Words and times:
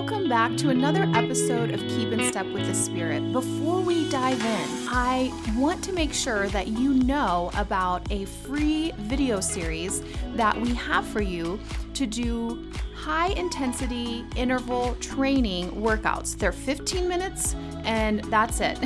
welcome 0.00 0.30
back 0.30 0.56
to 0.56 0.70
another 0.70 1.02
episode 1.14 1.72
of 1.72 1.80
Keep 1.80 2.12
in 2.12 2.24
Step 2.24 2.46
with 2.46 2.66
the 2.66 2.74
Spirit. 2.74 3.20
Before 3.32 3.82
we 3.82 4.08
dive 4.08 4.40
in, 4.40 4.88
I 4.88 5.30
want 5.58 5.84
to 5.84 5.92
make 5.92 6.14
sure 6.14 6.48
that 6.48 6.68
you 6.68 6.94
know 6.94 7.50
about 7.54 8.10
a 8.10 8.24
free 8.24 8.92
video 8.96 9.40
series 9.40 10.02
that 10.36 10.58
we 10.58 10.72
have 10.72 11.06
for 11.06 11.20
you 11.20 11.60
to 11.92 12.06
do 12.06 12.72
high 13.00 13.28
intensity 13.28 14.26
interval 14.36 14.94
training 14.96 15.70
workouts. 15.70 16.36
They're 16.36 16.52
15 16.52 17.08
minutes 17.08 17.56
and 17.84 18.22
that's 18.24 18.60
it. 18.60 18.78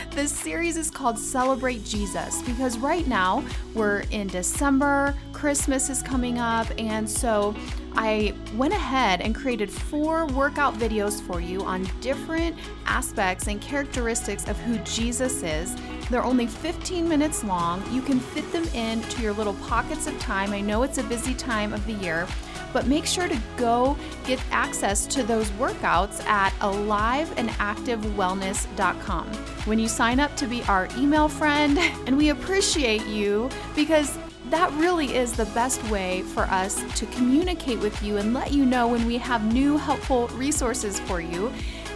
this 0.10 0.30
series 0.30 0.76
is 0.76 0.90
called 0.90 1.18
Celebrate 1.18 1.82
Jesus 1.82 2.42
because 2.42 2.78
right 2.78 3.06
now 3.06 3.42
we're 3.74 4.00
in 4.10 4.26
December, 4.26 5.14
Christmas 5.32 5.88
is 5.88 6.02
coming 6.02 6.38
up, 6.38 6.66
and 6.76 7.08
so 7.08 7.54
I 7.94 8.34
went 8.54 8.74
ahead 8.74 9.22
and 9.22 9.34
created 9.34 9.70
four 9.70 10.26
workout 10.26 10.74
videos 10.74 11.20
for 11.20 11.40
you 11.40 11.62
on 11.62 11.88
different 12.02 12.54
aspects 12.84 13.46
and 13.46 13.60
characteristics 13.62 14.46
of 14.46 14.58
who 14.60 14.76
Jesus 14.78 15.42
is. 15.42 15.74
They're 16.10 16.22
only 16.22 16.46
15 16.46 17.08
minutes 17.08 17.44
long. 17.44 17.82
You 17.92 18.02
can 18.02 18.20
fit 18.20 18.50
them 18.52 18.64
into 18.74 19.22
your 19.22 19.32
little 19.32 19.54
pockets 19.54 20.06
of 20.06 20.18
time. 20.18 20.52
I 20.52 20.60
know 20.60 20.82
it's 20.82 20.98
a 20.98 21.02
busy 21.04 21.32
time 21.34 21.72
of 21.72 21.84
the 21.86 21.94
year, 21.94 22.26
but 22.72 22.86
make 22.86 23.04
sure 23.06 23.26
to 23.28 23.38
go 23.56 23.96
get 24.24 24.40
access 24.50 25.06
to 25.06 25.22
those 25.22 25.48
workouts 25.50 26.24
at 26.26 26.52
aliveandactivewellness.com. 26.60 29.26
When 29.64 29.78
you 29.78 29.86
sign 29.88 30.18
up 30.20 30.36
to 30.36 30.46
be 30.46 30.62
our 30.64 30.86
email 30.96 31.28
friend, 31.28 31.78
and 32.06 32.16
we 32.16 32.30
appreciate 32.30 33.06
you 33.06 33.50
because 33.74 34.18
that 34.50 34.72
really 34.72 35.14
is 35.14 35.32
the 35.32 35.46
best 35.46 35.82
way 35.88 36.22
for 36.22 36.42
us 36.44 36.82
to 36.98 37.06
communicate 37.06 37.78
with 37.78 38.02
you 38.02 38.18
and 38.18 38.34
let 38.34 38.52
you 38.52 38.66
know 38.66 38.88
when 38.88 39.06
we 39.06 39.16
have 39.18 39.52
new 39.52 39.78
helpful 39.78 40.26
resources 40.28 41.00
for 41.00 41.20
you. 41.20 41.52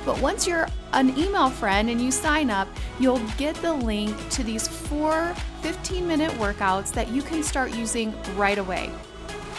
But 0.06 0.20
once 0.22 0.46
you're 0.46 0.68
an 0.92 1.18
email 1.18 1.50
friend 1.50 1.90
and 1.90 2.00
you 2.00 2.10
sign 2.10 2.48
up, 2.48 2.68
you'll 3.00 3.20
get 3.36 3.56
the 3.56 3.72
link 3.72 4.16
to 4.30 4.44
these 4.44 4.68
four 4.68 5.34
15 5.62 6.06
minute 6.06 6.30
workouts 6.32 6.92
that 6.92 7.08
you 7.08 7.22
can 7.22 7.42
start 7.42 7.74
using 7.74 8.14
right 8.36 8.58
away. 8.58 8.90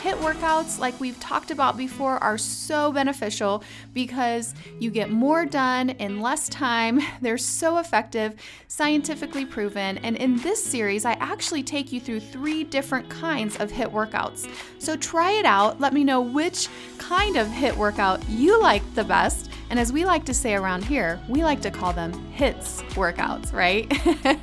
HIIT 0.08 0.22
workouts, 0.22 0.80
like 0.80 0.98
we've 1.02 1.20
talked 1.20 1.52
about 1.52 1.76
before, 1.76 2.18
are 2.24 2.38
so 2.38 2.94
beneficial 2.94 3.62
because 3.94 4.54
you 4.80 4.90
get 4.90 5.10
more 5.10 5.46
done 5.46 5.90
in 5.90 6.22
less 6.22 6.48
time. 6.48 7.02
They're 7.22 7.38
so 7.38 7.80
effective, 7.80 8.36
scientifically 8.70 9.46
proven. 9.46 9.98
And 9.98 10.16
in 10.16 10.38
this 10.38 10.64
series, 10.64 11.04
I 11.04 11.14
actually 11.16 11.62
take 11.62 11.92
you 11.92 12.00
through 12.00 12.22
three 12.22 12.64
different 12.64 13.10
kinds 13.10 13.58
of 13.58 13.70
HIIT 13.70 13.92
workouts. 13.92 14.50
So 14.80 14.96
try 14.96 15.32
it 15.34 15.46
out. 15.46 15.82
Let 15.82 15.92
me 15.92 16.06
know 16.06 16.22
which 16.22 16.70
kind 17.00 17.36
of 17.36 17.48
HIIT 17.48 17.76
workout 17.76 18.24
you 18.30 18.62
like 18.62 18.84
the 18.96 19.04
best. 19.04 19.52
And 19.70 19.78
as 19.78 19.92
we 19.92 20.06
like 20.06 20.24
to 20.24 20.34
say 20.34 20.56
around 20.56 20.86
here, 20.86 21.20
we 21.28 21.44
like 21.44 21.60
to 21.64 21.70
call 21.70 21.92
them 21.92 22.14
HITS 22.32 22.82
workouts, 22.94 23.52
right? 23.52 23.92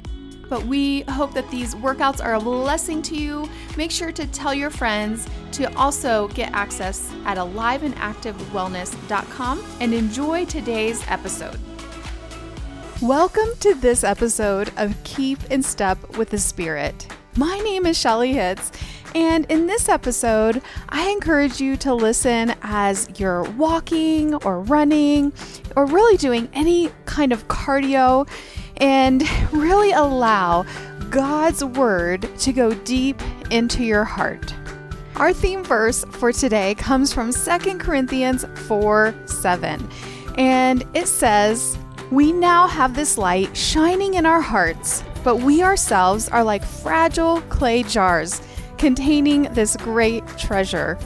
But 0.54 0.66
we 0.66 1.02
hope 1.08 1.34
that 1.34 1.50
these 1.50 1.74
workouts 1.74 2.24
are 2.24 2.34
a 2.34 2.40
blessing 2.40 3.02
to 3.02 3.16
you. 3.16 3.48
Make 3.76 3.90
sure 3.90 4.12
to 4.12 4.24
tell 4.28 4.54
your 4.54 4.70
friends 4.70 5.28
to 5.50 5.64
also 5.76 6.28
get 6.28 6.52
access 6.52 7.12
at 7.24 7.38
aliveandactivewellness.com 7.38 9.64
and 9.80 9.92
enjoy 9.92 10.44
today's 10.44 11.02
episode. 11.08 11.58
Welcome 13.02 13.48
to 13.58 13.74
this 13.74 14.04
episode 14.04 14.70
of 14.76 14.94
Keep 15.02 15.50
in 15.50 15.60
Step 15.60 16.16
with 16.16 16.30
the 16.30 16.38
Spirit. 16.38 17.08
My 17.34 17.58
name 17.58 17.84
is 17.84 17.98
Shelley 17.98 18.34
Hitz, 18.34 18.70
and 19.12 19.46
in 19.46 19.66
this 19.66 19.88
episode, 19.88 20.62
I 20.88 21.10
encourage 21.10 21.60
you 21.60 21.76
to 21.78 21.92
listen 21.94 22.54
as 22.62 23.08
you're 23.18 23.42
walking 23.42 24.36
or 24.36 24.60
running 24.60 25.32
or 25.74 25.86
really 25.86 26.16
doing 26.16 26.48
any 26.52 26.92
kind 27.06 27.32
of 27.32 27.48
cardio 27.48 28.28
and 28.78 29.22
really 29.52 29.92
allow 29.92 30.64
God's 31.10 31.64
Word 31.64 32.28
to 32.38 32.52
go 32.52 32.74
deep 32.74 33.20
into 33.50 33.84
your 33.84 34.04
heart. 34.04 34.54
Our 35.16 35.32
theme 35.32 35.62
verse 35.62 36.04
for 36.10 36.32
today 36.32 36.74
comes 36.74 37.12
from 37.12 37.32
2 37.32 37.78
Corinthians 37.78 38.44
4 38.66 39.14
7. 39.26 39.88
And 40.36 40.84
it 40.94 41.06
says, 41.06 41.78
We 42.10 42.32
now 42.32 42.66
have 42.66 42.96
this 42.96 43.16
light 43.16 43.56
shining 43.56 44.14
in 44.14 44.26
our 44.26 44.40
hearts, 44.40 45.04
but 45.22 45.36
we 45.36 45.62
ourselves 45.62 46.28
are 46.28 46.42
like 46.42 46.64
fragile 46.64 47.40
clay 47.42 47.84
jars 47.84 48.42
containing 48.76 49.44
this 49.54 49.76
great 49.76 50.26
treasure. 50.36 50.98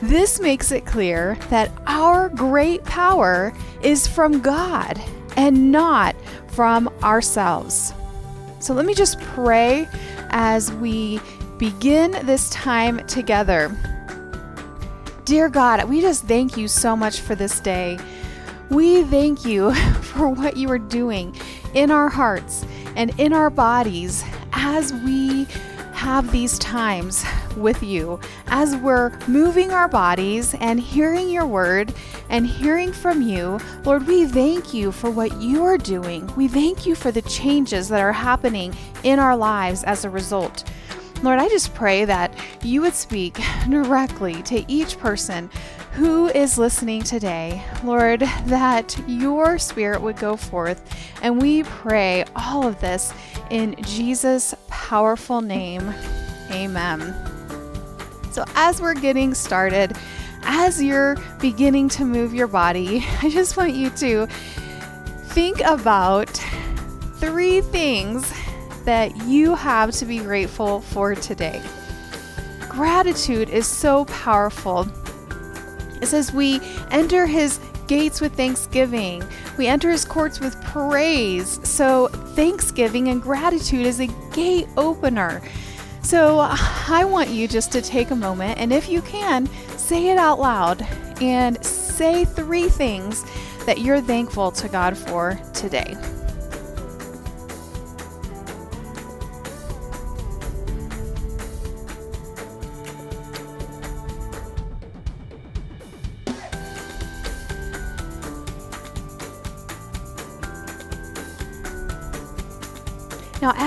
This 0.00 0.38
makes 0.38 0.70
it 0.70 0.86
clear 0.86 1.36
that 1.50 1.70
our 1.86 2.28
great 2.28 2.84
power 2.84 3.52
is 3.82 4.06
from 4.06 4.40
God 4.40 5.00
and 5.36 5.72
not 5.72 6.14
from 6.54 6.88
ourselves. 7.02 7.92
So 8.60 8.72
let 8.74 8.86
me 8.86 8.94
just 8.94 9.20
pray 9.20 9.88
as 10.30 10.72
we 10.72 11.20
begin 11.58 12.12
this 12.24 12.50
time 12.50 13.06
together. 13.06 13.76
Dear 15.24 15.48
God, 15.48 15.84
we 15.88 16.00
just 16.00 16.24
thank 16.24 16.56
you 16.56 16.68
so 16.68 16.96
much 16.96 17.20
for 17.20 17.34
this 17.34 17.60
day. 17.60 17.98
We 18.70 19.02
thank 19.04 19.44
you 19.44 19.74
for 20.00 20.28
what 20.28 20.56
you 20.56 20.70
are 20.70 20.78
doing 20.78 21.34
in 21.74 21.90
our 21.90 22.08
hearts 22.08 22.64
and 22.96 23.18
in 23.18 23.32
our 23.32 23.50
bodies 23.50 24.24
as 24.52 24.92
we 24.92 25.46
have 26.04 26.30
these 26.30 26.58
times 26.58 27.24
with 27.56 27.82
you, 27.82 28.20
as 28.48 28.76
we're 28.76 29.10
moving 29.26 29.70
our 29.70 29.88
bodies 29.88 30.54
and 30.60 30.78
hearing 30.78 31.30
your 31.30 31.46
word 31.46 31.94
and 32.28 32.46
hearing 32.46 32.92
from 32.92 33.22
you. 33.22 33.58
Lord, 33.84 34.06
we 34.06 34.26
thank 34.26 34.74
you 34.74 34.92
for 34.92 35.08
what 35.08 35.40
you 35.40 35.64
are 35.64 35.78
doing. 35.78 36.30
We 36.36 36.46
thank 36.46 36.84
you 36.84 36.94
for 36.94 37.10
the 37.10 37.22
changes 37.22 37.88
that 37.88 38.02
are 38.02 38.12
happening 38.12 38.76
in 39.02 39.18
our 39.18 39.34
lives 39.34 39.82
as 39.84 40.04
a 40.04 40.10
result. 40.10 40.70
Lord, 41.22 41.38
I 41.38 41.48
just 41.48 41.74
pray 41.74 42.04
that 42.04 42.38
you 42.62 42.82
would 42.82 42.92
speak 42.92 43.40
directly 43.70 44.42
to 44.42 44.62
each 44.70 44.98
person 44.98 45.48
who 45.92 46.26
is 46.26 46.58
listening 46.58 47.02
today. 47.02 47.62
Lord, 47.82 48.20
that 48.20 48.94
your 49.08 49.58
spirit 49.58 50.02
would 50.02 50.18
go 50.18 50.36
forth. 50.36 50.82
And 51.22 51.40
we 51.40 51.62
pray 51.62 52.24
all 52.36 52.66
of 52.66 52.78
this 52.80 53.14
in 53.50 53.76
Jesus' 53.82 54.54
powerful 54.68 55.40
name. 55.40 55.92
Amen. 56.50 57.14
So, 58.30 58.44
as 58.54 58.80
we're 58.80 58.94
getting 58.94 59.34
started, 59.34 59.96
as 60.42 60.82
you're 60.82 61.16
beginning 61.40 61.88
to 61.90 62.04
move 62.04 62.34
your 62.34 62.46
body, 62.46 63.04
I 63.22 63.30
just 63.30 63.56
want 63.56 63.74
you 63.74 63.90
to 63.90 64.26
think 65.34 65.60
about 65.60 66.30
three 67.16 67.60
things 67.60 68.32
that 68.84 69.16
you 69.24 69.54
have 69.54 69.90
to 69.92 70.04
be 70.04 70.18
grateful 70.18 70.80
for 70.80 71.14
today. 71.14 71.62
Gratitude 72.68 73.48
is 73.48 73.66
so 73.66 74.04
powerful. 74.06 74.86
It 76.02 76.06
says 76.06 76.32
we 76.32 76.60
enter 76.90 77.26
his 77.26 77.58
gates 77.86 78.20
with 78.20 78.34
thanksgiving. 78.34 79.22
We 79.56 79.66
enter 79.66 79.90
his 79.90 80.04
courts 80.04 80.40
with 80.40 80.60
praise. 80.62 81.60
So, 81.68 82.08
thanksgiving 82.08 83.08
and 83.08 83.22
gratitude 83.22 83.86
is 83.86 84.00
a 84.00 84.06
gate 84.32 84.68
opener. 84.76 85.42
So, 86.02 86.40
I 86.40 87.04
want 87.04 87.30
you 87.30 87.48
just 87.48 87.72
to 87.72 87.82
take 87.82 88.10
a 88.10 88.16
moment 88.16 88.58
and 88.58 88.72
if 88.72 88.88
you 88.88 89.02
can, 89.02 89.48
say 89.76 90.08
it 90.08 90.18
out 90.18 90.38
loud 90.38 90.86
and 91.20 91.62
say 91.64 92.24
three 92.24 92.68
things 92.68 93.24
that 93.66 93.80
you're 93.80 94.00
thankful 94.00 94.50
to 94.52 94.68
God 94.68 94.96
for 94.96 95.40
today. 95.52 95.96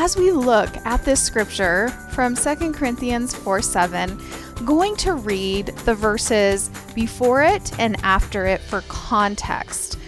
As 0.07 0.15
we 0.15 0.31
look 0.31 0.69
at 0.86 1.04
this 1.04 1.21
scripture 1.21 1.89
from 2.12 2.33
2 2.33 2.71
Corinthians 2.71 3.36
4 3.36 3.62
7, 3.62 4.18
going 4.63 4.95
to 4.95 5.15
read 5.15 5.65
the 5.83 5.94
verses 5.94 6.69
before 6.95 7.44
it 7.44 7.77
and 7.77 7.98
after 8.04 8.45
it 8.45 8.62
for 8.62 8.80
context. 8.88 10.00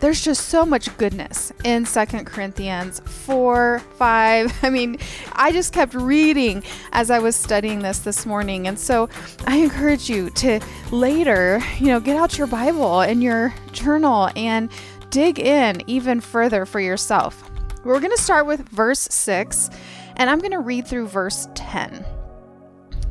There's 0.00 0.20
just 0.20 0.48
so 0.48 0.66
much 0.66 0.96
goodness 0.96 1.52
in 1.62 1.84
2 1.84 2.06
Corinthians 2.24 2.98
4, 3.04 3.78
5. 3.78 4.58
I 4.64 4.68
mean, 4.68 4.98
I 5.34 5.52
just 5.52 5.72
kept 5.72 5.94
reading 5.94 6.64
as 6.90 7.08
I 7.08 7.20
was 7.20 7.36
studying 7.36 7.82
this 7.82 8.00
this 8.00 8.26
morning. 8.26 8.66
And 8.66 8.76
so 8.76 9.08
I 9.46 9.58
encourage 9.58 10.10
you 10.10 10.30
to 10.30 10.58
later, 10.90 11.62
you 11.78 11.86
know, 11.86 12.00
get 12.00 12.16
out 12.16 12.36
your 12.36 12.48
Bible 12.48 13.02
and 13.02 13.22
your 13.22 13.54
journal 13.70 14.28
and 14.34 14.72
dig 15.10 15.38
in 15.38 15.88
even 15.88 16.20
further 16.20 16.66
for 16.66 16.80
yourself. 16.80 17.49
We're 17.84 18.00
going 18.00 18.14
to 18.14 18.22
start 18.22 18.46
with 18.46 18.68
verse 18.68 19.00
6, 19.00 19.70
and 20.16 20.28
I'm 20.28 20.38
going 20.38 20.52
to 20.52 20.60
read 20.60 20.86
through 20.86 21.06
verse 21.06 21.48
10. 21.54 22.04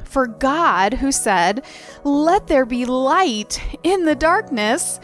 For 0.03 0.27
God, 0.27 0.93
who 0.93 1.11
said, 1.11 1.65
Let 2.03 2.47
there 2.47 2.65
be 2.65 2.85
light 2.85 3.61
in 3.83 4.05
the 4.05 4.15
darkness, 4.15 4.99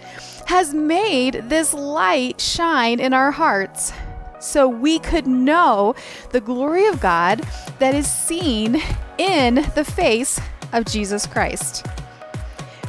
has 0.45 0.73
made 0.73 1.50
this 1.50 1.73
light 1.73 2.39
shine 2.39 3.00
in 3.00 3.13
our 3.13 3.31
hearts 3.31 3.91
so 4.39 4.67
we 4.67 5.00
could 5.00 5.25
know 5.25 5.95
the 6.31 6.41
glory 6.41 6.85
of 6.85 7.01
God 7.01 7.41
that 7.79 7.95
is 7.95 8.09
seen 8.09 8.81
in 9.18 9.56
the 9.73 9.85
face 9.85 10.39
of 10.73 10.85
Jesus 10.85 11.25
Christ. 11.25 11.85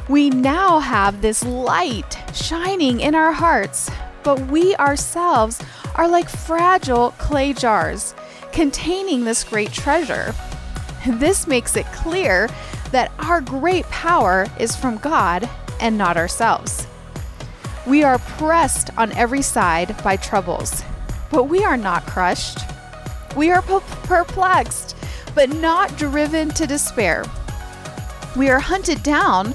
We 0.08 0.31
now 0.31 0.79
have 0.79 1.22
this 1.22 1.43
light 1.44 2.19
shining 2.34 3.00
in 3.00 3.14
our 3.14 3.32
hearts, 3.32 3.90
but 4.26 4.40
we 4.49 4.75
ourselves 4.75 5.62
are 5.94 6.08
like 6.08 6.28
fragile 6.28 7.12
clay 7.12 7.52
jars 7.52 8.12
containing 8.50 9.25
this 9.25 9.44
great 9.44 9.73
treasure. 9.73 10.34
This 11.06 11.46
makes 11.46 11.76
it 11.76 11.87
clear 11.93 12.49
that 12.90 13.12
our 13.20 13.40
great 13.40 13.84
power 13.84 14.49
is 14.58 14.75
from 14.75 14.99
God 14.99 15.49
and 15.78 15.96
not 15.96 16.17
ourselves. 16.17 16.88
We 17.87 18.02
are 18.02 18.19
pressed 18.19 18.90
on 18.99 19.12
every 19.12 19.43
side 19.43 19.94
by 20.02 20.17
troubles, 20.17 20.82
but 21.31 21.44
we 21.44 21.62
are 21.62 21.76
not 21.76 22.05
crushed. 22.06 22.58
We 23.37 23.52
are 23.52 23.62
perplexed, 23.62 24.96
but 25.37 25.50
not 25.50 25.96
driven 25.96 26.49
to 26.49 26.67
despair. 26.67 27.25
We 28.34 28.50
are 28.50 28.58
hunted 28.58 29.05
down, 29.05 29.55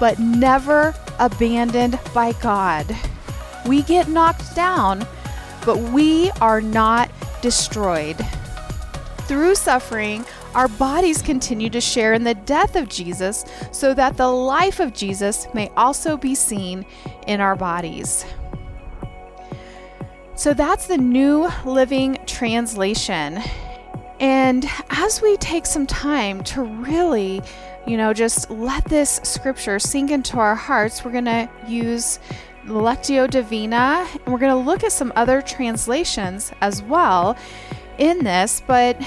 but 0.00 0.18
never 0.18 0.94
abandoned 1.18 2.00
by 2.14 2.32
God. 2.32 2.96
We 3.66 3.82
get 3.82 4.08
knocked 4.08 4.54
down, 4.54 5.06
but 5.64 5.78
we 5.78 6.30
are 6.40 6.60
not 6.60 7.10
destroyed. 7.42 8.16
Through 9.22 9.56
suffering, 9.56 10.24
our 10.54 10.68
bodies 10.68 11.20
continue 11.20 11.68
to 11.70 11.80
share 11.80 12.14
in 12.14 12.24
the 12.24 12.34
death 12.34 12.76
of 12.76 12.88
Jesus 12.88 13.44
so 13.72 13.92
that 13.92 14.16
the 14.16 14.28
life 14.28 14.80
of 14.80 14.94
Jesus 14.94 15.46
may 15.52 15.68
also 15.76 16.16
be 16.16 16.34
seen 16.34 16.86
in 17.26 17.40
our 17.40 17.56
bodies. 17.56 18.24
So 20.36 20.54
that's 20.54 20.86
the 20.86 20.98
New 20.98 21.48
Living 21.64 22.18
Translation. 22.26 23.42
And 24.20 24.64
as 24.90 25.20
we 25.20 25.36
take 25.38 25.66
some 25.66 25.86
time 25.86 26.42
to 26.44 26.62
really, 26.62 27.42
you 27.86 27.96
know, 27.96 28.14
just 28.14 28.50
let 28.50 28.84
this 28.84 29.20
scripture 29.24 29.78
sink 29.78 30.10
into 30.10 30.38
our 30.38 30.54
hearts, 30.54 31.04
we're 31.04 31.12
going 31.12 31.24
to 31.26 31.50
use 31.66 32.18
Lectio 32.66 33.28
Divina 33.30 34.06
and 34.12 34.32
we're 34.32 34.38
going 34.38 34.52
to 34.52 34.56
look 34.56 34.84
at 34.84 34.92
some 34.92 35.12
other 35.16 35.40
translations 35.40 36.52
as 36.60 36.82
well 36.82 37.36
in 37.98 38.24
this. 38.24 38.62
But 38.66 39.00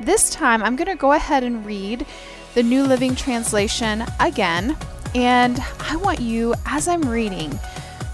this 0.00 0.30
time, 0.30 0.62
I'm 0.62 0.76
going 0.76 0.88
to 0.88 0.96
go 0.96 1.12
ahead 1.12 1.44
and 1.44 1.64
read 1.64 2.06
the 2.54 2.62
New 2.62 2.84
Living 2.84 3.14
Translation 3.14 4.04
again. 4.20 4.76
And 5.14 5.60
I 5.80 5.96
want 5.96 6.20
you, 6.20 6.54
as 6.66 6.88
I'm 6.88 7.02
reading, 7.08 7.58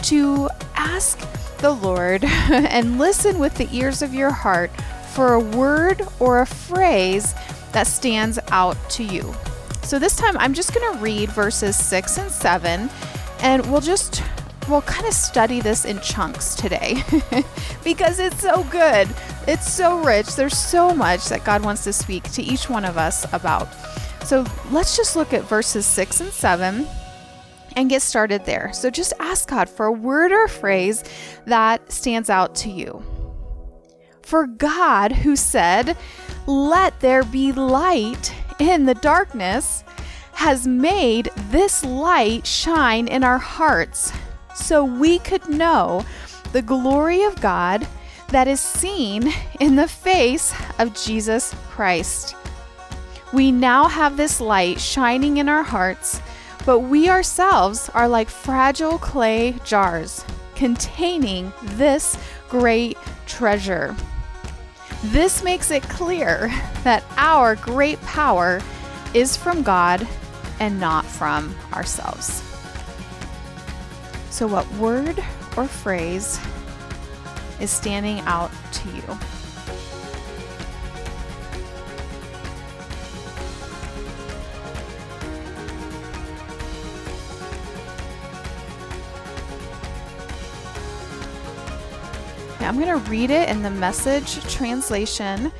to 0.04 0.48
ask 0.74 1.18
the 1.58 1.70
Lord 1.70 2.24
and 2.50 2.98
listen 2.98 3.38
with 3.38 3.54
the 3.54 3.68
ears 3.72 4.02
of 4.02 4.14
your 4.14 4.30
heart 4.30 4.70
for 5.12 5.34
a 5.34 5.40
word 5.40 6.02
or 6.20 6.40
a 6.40 6.46
phrase 6.46 7.34
that 7.72 7.86
stands 7.86 8.38
out 8.50 8.76
to 8.90 9.04
you. 9.04 9.34
So 9.82 9.98
this 9.98 10.16
time 10.16 10.36
I'm 10.36 10.54
just 10.54 10.74
going 10.74 10.92
to 10.92 10.98
read 11.00 11.30
verses 11.30 11.76
6 11.76 12.18
and 12.18 12.30
7 12.30 12.90
and 13.40 13.70
we'll 13.70 13.80
just 13.80 14.22
we'll 14.68 14.82
kind 14.82 15.06
of 15.06 15.14
study 15.14 15.60
this 15.60 15.84
in 15.84 16.00
chunks 16.00 16.54
today 16.54 17.02
because 17.84 18.18
it's 18.18 18.40
so 18.40 18.64
good. 18.64 19.08
It's 19.46 19.70
so 19.70 20.02
rich. 20.02 20.34
There's 20.36 20.56
so 20.56 20.94
much 20.94 21.28
that 21.28 21.44
God 21.44 21.64
wants 21.64 21.84
to 21.84 21.92
speak 21.92 22.24
to 22.32 22.42
each 22.42 22.68
one 22.68 22.84
of 22.84 22.98
us 22.98 23.30
about. 23.32 23.68
So 24.24 24.44
let's 24.70 24.96
just 24.96 25.16
look 25.16 25.32
at 25.32 25.44
verses 25.44 25.86
6 25.86 26.20
and 26.20 26.32
7 26.32 26.86
and 27.76 27.88
get 27.88 28.02
started 28.02 28.44
there. 28.44 28.72
So 28.72 28.90
just 28.90 29.12
ask 29.18 29.48
God 29.48 29.68
for 29.68 29.86
a 29.86 29.92
word 29.92 30.32
or 30.32 30.48
phrase 30.48 31.02
that 31.46 31.90
stands 31.90 32.28
out 32.28 32.54
to 32.56 32.70
you. 32.70 33.02
For 34.22 34.46
God, 34.46 35.12
who 35.12 35.36
said, 35.36 35.96
Let 36.46 37.00
there 37.00 37.24
be 37.24 37.52
light 37.52 38.34
in 38.58 38.84
the 38.84 38.94
darkness, 38.94 39.84
has 40.32 40.66
made 40.66 41.30
this 41.50 41.84
light 41.84 42.46
shine 42.46 43.08
in 43.08 43.24
our 43.24 43.38
hearts 43.38 44.12
so 44.58 44.84
we 44.84 45.19
could 45.20 45.49
know 45.49 46.05
the 46.52 46.62
glory 46.62 47.22
of 47.22 47.40
God 47.40 47.87
that 48.28 48.49
is 48.49 48.60
seen 48.60 49.32
in 49.60 49.76
the 49.76 49.88
face 49.88 50.55
of 50.78 50.94
Jesus 50.94 51.55
Christ. 51.70 52.34
We 53.32 53.52
now 53.52 53.88
have 53.88 54.16
this 54.16 54.40
light 54.40 54.81
shining 54.81 55.37
in 55.37 55.49
our 55.49 55.62
hearts, 55.62 56.20
but 56.64 56.81
we 56.81 57.08
ourselves 57.08 57.88
are 57.90 58.08
like 58.08 58.28
fragile 58.28 58.99
clay 58.99 59.55
jars 59.64 60.25
containing 60.55 61.52
this 61.62 62.19
great 62.49 62.96
treasure. 63.26 63.94
This 65.04 65.44
makes 65.44 65.70
it 65.70 65.82
clear 65.84 66.49
that 66.82 67.04
our 67.16 67.54
great 67.54 68.00
power 68.02 68.61
is 69.14 69.37
from 69.37 69.62
God 69.62 70.06
and 70.58 70.81
not 70.81 71.04
from 71.04 71.54
ourselves. 71.72 72.47
So, 74.30 74.46
what 74.46 74.70
word 74.75 75.19
or 75.56 75.66
phrase 75.66 76.38
is 77.60 77.70
standing 77.70 78.20
out 78.20 78.50
to 78.72 78.88
you? 78.90 79.19
Now, 92.60 92.69
I'm 92.69 92.78
going 92.78 92.86
to 92.88 93.10
read 93.10 93.30
it 93.30 93.48
in 93.48 93.62
the 93.62 93.70
message 93.70 94.44
translation, 94.52 95.50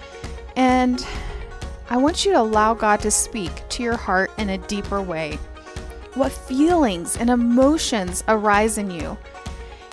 and 0.57 1.07
I 1.89 1.97
want 1.97 2.25
you 2.25 2.33
to 2.33 2.41
allow 2.41 2.75
God 2.75 3.01
to 3.01 3.11
speak 3.11 3.67
to 3.71 3.83
your 3.83 3.97
heart 3.97 4.31
in 4.37 4.51
a 4.51 4.59
deeper 4.59 5.01
way. 5.01 5.39
What 6.19 6.33
feelings 6.33 7.17
and 7.17 7.31
emotions 7.31 8.25
arise 8.27 8.77
in 8.77 8.91
you? 8.91 9.17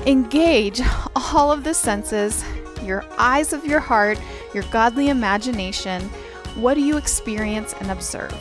Engage 0.08 0.82
all 1.16 1.52
of 1.52 1.64
the 1.64 1.76
senses, 1.76 2.44
your 2.82 3.06
eyes 3.20 3.54
of 3.54 3.64
your 3.64 3.80
heart, 3.80 4.20
your 4.52 4.64
godly 4.72 5.10
imagination. 5.10 6.02
What 6.56 6.74
do 6.74 6.82
you 6.82 6.98
experience 6.98 7.76
and 7.80 7.92
observe? 7.92 8.34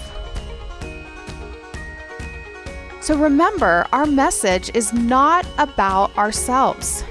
So 3.02 3.18
remember, 3.18 3.86
our 3.92 4.06
message 4.06 4.70
is 4.72 4.94
not 4.94 5.46
about 5.58 6.16
ourselves. 6.16 7.04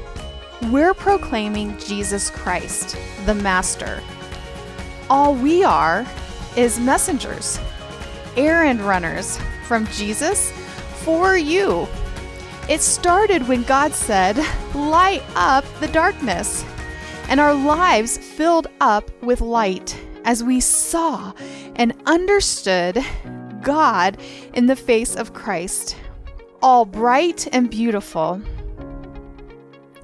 We're 0.72 0.96
proclaiming 0.96 1.78
Jesus 1.78 2.32
Christ, 2.32 2.98
the 3.28 3.36
Master. 3.36 4.02
All 5.08 5.36
we 5.36 5.64
are 5.64 6.04
is 6.58 6.80
messengers, 6.80 7.60
errand 8.36 8.82
runners 8.82 9.38
from 9.68 9.86
Jesus 9.90 10.52
for 11.04 11.38
you. 11.38 11.88
It 12.70 12.82
started 12.82 13.48
when 13.48 13.64
God 13.64 13.94
said, 13.94 14.38
Light 14.74 15.24
up 15.36 15.66
the 15.80 15.88
darkness. 15.88 16.64
And 17.28 17.40
our 17.40 17.54
lives 17.54 18.18
filled 18.18 18.68
up 18.80 19.10
with 19.22 19.42
light 19.42 20.00
as 20.26 20.44
we 20.44 20.60
saw 20.60 21.34
and 21.76 21.94
understood 22.06 23.04
God 23.62 24.18
in 24.54 24.68
the 24.68 24.76
face 24.76 25.16
of 25.16 25.34
Christ, 25.34 25.98
all 26.62 26.86
bright 26.86 27.48
and 27.54 27.70
beautiful. 27.70 28.42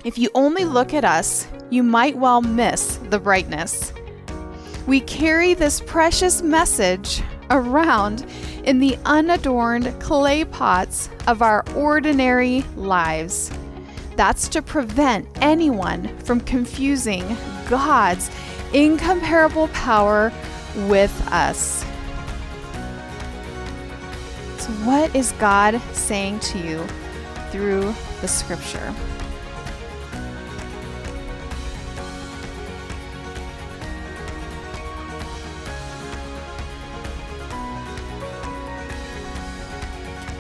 If 0.05 0.17
you 0.17 0.29
only 0.33 0.65
look 0.65 0.93
at 0.93 1.05
us, 1.05 1.47
you 1.69 1.83
might 1.83 2.17
well 2.17 2.41
miss 2.41 2.97
the 3.09 3.19
brightness. 3.19 3.93
We 4.87 5.01
carry 5.01 5.53
this 5.53 5.81
precious 5.81 6.41
message 6.41 7.21
around 7.49 8.25
in 8.63 8.79
the 8.79 8.97
unadorned 9.05 9.99
clay 9.99 10.45
pots 10.45 11.09
of 11.27 11.41
our 11.41 11.63
ordinary 11.75 12.63
lives. 12.75 13.51
That's 14.15 14.47
to 14.49 14.61
prevent 14.61 15.27
anyone 15.41 16.15
from 16.19 16.41
confusing 16.41 17.37
God's 17.69 18.29
incomparable 18.73 19.69
power 19.69 20.31
with 20.87 21.27
us. 21.31 21.83
So, 24.57 24.71
what 24.83 25.15
is 25.15 25.31
God 25.33 25.81
saying 25.93 26.41
to 26.41 26.59
you 26.59 26.85
through 27.51 27.93
the 28.21 28.27
scripture? 28.27 28.93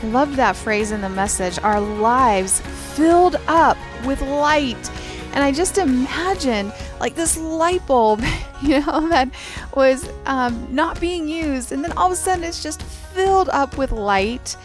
Love 0.03 0.35
that 0.37 0.55
phrase 0.55 0.91
in 0.91 1.01
the 1.01 1.09
message. 1.09 1.59
Our 1.59 1.81
lives 1.81 2.61
filled 2.95 3.35
up 3.47 3.77
with 4.05 4.21
light 4.21 4.89
And 5.33 5.43
I 5.43 5.51
just 5.51 5.77
imagined 5.77 6.73
like 6.99 7.15
this 7.15 7.37
light 7.37 7.85
bulb, 7.85 8.23
you 8.61 8.79
know, 8.79 9.07
that 9.09 9.29
was 9.75 10.09
um, 10.25 10.67
not 10.73 10.99
being 10.99 11.27
used. 11.27 11.71
And 11.71 11.83
then 11.83 11.91
all 11.93 12.07
of 12.07 12.13
a 12.13 12.15
sudden 12.15 12.43
it's 12.43 12.63
just 12.63 12.81
filled 12.81 13.49
up 13.49 13.77
with 13.77 13.91
light 13.91 14.55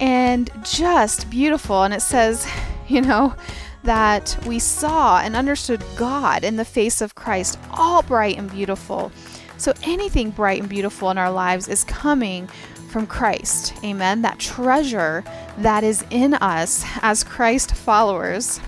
and 0.00 0.50
just 0.62 1.28
beautiful. 1.30 1.82
And 1.82 1.92
it 1.92 2.02
says, 2.02 2.46
you 2.88 3.00
know, 3.00 3.34
that 3.82 4.36
we 4.46 4.58
saw 4.58 5.18
and 5.18 5.34
understood 5.34 5.82
God 5.96 6.44
in 6.44 6.56
the 6.56 6.64
face 6.64 7.00
of 7.00 7.14
Christ, 7.14 7.58
all 7.72 8.02
bright 8.02 8.36
and 8.36 8.50
beautiful. 8.50 9.10
So 9.56 9.72
anything 9.82 10.30
bright 10.30 10.60
and 10.60 10.68
beautiful 10.68 11.10
in 11.10 11.18
our 11.18 11.30
lives 11.30 11.66
is 11.68 11.82
coming 11.84 12.48
from 12.88 13.06
Christ. 13.06 13.74
Amen. 13.84 14.22
That 14.22 14.38
treasure 14.38 15.22
that 15.58 15.84
is 15.84 16.04
in 16.10 16.34
us 16.34 16.84
as 17.02 17.22
Christ 17.22 17.74
followers. 17.74 18.60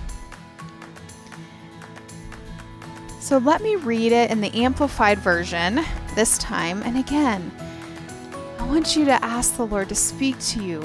So 3.19 3.37
let 3.37 3.61
me 3.61 3.75
read 3.75 4.11
it 4.11 4.29
in 4.29 4.41
the 4.41 4.53
Amplified 4.53 5.19
Version 5.19 5.79
this 6.15 6.37
time. 6.37 6.83
And 6.83 6.97
again, 6.97 7.51
I 8.59 8.65
want 8.65 8.95
you 8.95 9.05
to 9.05 9.23
ask 9.23 9.55
the 9.55 9.65
Lord 9.65 9.89
to 9.89 9.95
speak 9.95 10.39
to 10.39 10.63
you. 10.63 10.81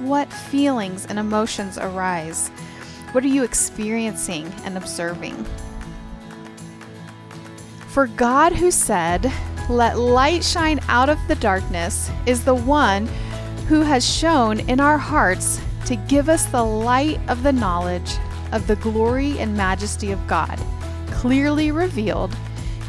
What 0.00 0.32
feelings 0.32 1.06
and 1.06 1.18
emotions 1.18 1.78
arise? 1.78 2.48
What 3.12 3.24
are 3.24 3.28
you 3.28 3.44
experiencing 3.44 4.52
and 4.64 4.76
observing? 4.76 5.44
For 7.88 8.06
God, 8.06 8.52
who 8.52 8.70
said, 8.70 9.32
Let 9.70 10.00
light 10.00 10.42
shine 10.42 10.80
out 10.88 11.08
of 11.08 11.20
the 11.28 11.36
darkness, 11.36 12.10
is 12.26 12.44
the 12.44 12.56
one 12.56 13.06
who 13.68 13.82
has 13.82 14.04
shown 14.04 14.58
in 14.68 14.80
our 14.80 14.98
hearts 14.98 15.60
to 15.86 15.94
give 15.94 16.28
us 16.28 16.44
the 16.46 16.64
light 16.64 17.20
of 17.28 17.44
the 17.44 17.52
knowledge 17.52 18.16
of 18.50 18.66
the 18.66 18.74
glory 18.74 19.38
and 19.38 19.56
majesty 19.56 20.10
of 20.10 20.26
God, 20.26 20.60
clearly 21.12 21.70
revealed 21.70 22.36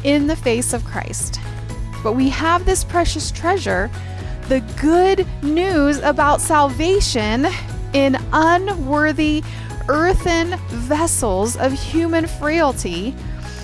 in 0.02 0.26
the 0.26 0.34
face 0.34 0.72
of 0.72 0.84
Christ. 0.84 1.38
But 2.02 2.14
we 2.14 2.28
have 2.30 2.64
this 2.64 2.82
precious 2.82 3.30
treasure, 3.30 3.88
the 4.48 4.58
good 4.80 5.24
news 5.40 5.98
about 5.98 6.40
salvation, 6.40 7.46
in 7.92 8.18
unworthy 8.32 9.44
earthen 9.88 10.58
vessels 10.66 11.56
of 11.56 11.72
human 11.72 12.26
frailty, 12.26 13.14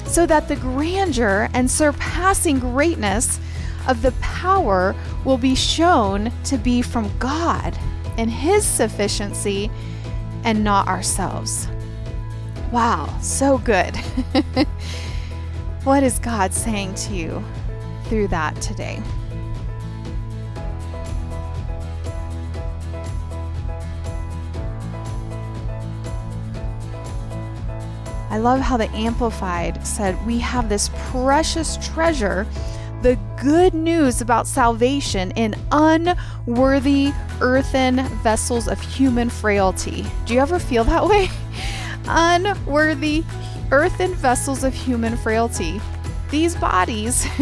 so 0.09 0.27
that 0.27 0.49
the 0.49 0.57
grandeur 0.57 1.49
and 1.53 1.71
surpassing 1.71 2.59
greatness 2.59 3.39
of 3.87 4.03
the 4.03 4.13
power 4.21 4.95
will 5.25 5.39
be 5.39 5.55
shown 5.55 6.33
to 6.45 6.57
be 6.57 6.83
from 6.83 7.11
God 7.19 7.79
and 8.17 8.31
His 8.31 8.65
sufficiency 8.65 9.71
and 10.45 10.65
not 10.65 10.89
ourselves. 10.89 11.69
Wow, 12.73 13.17
so 13.21 13.59
good. 13.59 13.97
what 15.85 16.03
is 16.03 16.19
God 16.19 16.53
saying 16.53 16.95
to 16.97 17.15
you 17.15 17.45
through 18.05 18.29
that 18.29 18.61
today? 18.61 19.03
I 28.31 28.39
love 28.39 28.61
how 28.61 28.77
the 28.77 28.91
Amplified 28.91 29.87
said, 29.87 30.27
We 30.27 30.39
have 30.39 30.69
this 30.69 30.91
precious 31.11 31.77
treasure 31.79 32.47
the 33.03 33.19
good 33.41 33.75
news 33.75 34.21
about 34.21 34.47
salvation 34.47 35.31
in 35.33 35.55
unworthy 35.71 37.13
earthen 37.41 38.05
vessels 38.23 38.67
of 38.67 38.81
human 38.81 39.31
frailty. 39.31 40.05
Do 40.27 40.35
you 40.35 40.41
ever 40.41 40.59
feel 40.59 40.85
that 40.85 41.07
way? 41.07 41.29
unworthy 42.07 43.25
earthen 43.71 44.15
vessels 44.15 44.65
of 44.65 44.75
human 44.75 45.17
frailty. 45.17 45.81
These 46.31 46.57
bodies, 46.57 47.27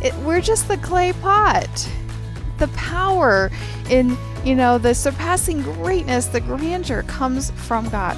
it, 0.00 0.14
we're 0.24 0.40
just 0.40 0.68
the 0.68 0.76
clay 0.76 1.12
pot. 1.12 1.90
The 2.58 2.68
power 2.68 3.50
in, 3.90 4.16
you 4.44 4.54
know, 4.54 4.78
the 4.78 4.94
surpassing 4.94 5.62
greatness, 5.62 6.26
the 6.26 6.40
grandeur 6.40 7.02
comes 7.04 7.50
from 7.52 7.88
God. 7.88 8.16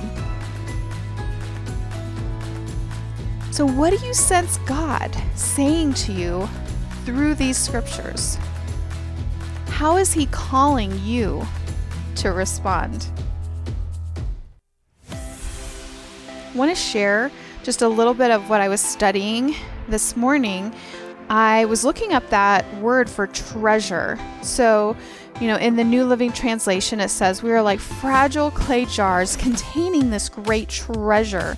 So, 3.53 3.67
what 3.67 3.91
do 3.91 4.07
you 4.07 4.15
sense 4.15 4.59
God 4.59 5.15
saying 5.35 5.95
to 5.95 6.13
you 6.13 6.49
through 7.05 7.35
these 7.35 7.57
scriptures? 7.57 8.39
How 9.67 9.97
is 9.97 10.13
He 10.13 10.27
calling 10.27 10.97
you 11.05 11.45
to 12.17 12.31
respond? 12.31 13.09
I 15.11 16.53
want 16.55 16.71
to 16.71 16.77
share 16.77 17.33
just 17.65 17.83
a 17.83 17.89
little 17.89 18.15
bit 18.15 18.31
of 18.31 18.49
what 18.49 18.61
I 18.61 18.69
was 18.69 18.81
studying 18.81 19.57
this 19.89 20.17
morning. 20.17 20.73
I 21.29 21.65
was 21.65 21.85
looking 21.85 22.13
up 22.13 22.29
that 22.31 22.65
word 22.77 23.11
for 23.11 23.27
treasure. 23.27 24.17
So, 24.43 24.97
you 25.41 25.49
know, 25.49 25.57
in 25.57 25.75
the 25.75 25.85
New 25.85 26.05
Living 26.05 26.33
Translation, 26.33 27.01
it 27.01 27.09
says, 27.09 27.43
We 27.43 27.51
are 27.51 27.63
like 27.63 27.81
fragile 27.81 28.53
clay 28.53 28.85
jars 28.85 29.37
containing 29.37 30.11
this 30.11 30.29
great 30.29 30.69
treasure 30.69 31.57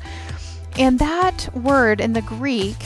and 0.78 0.98
that 0.98 1.48
word 1.54 2.00
in 2.00 2.12
the 2.12 2.22
Greek 2.22 2.76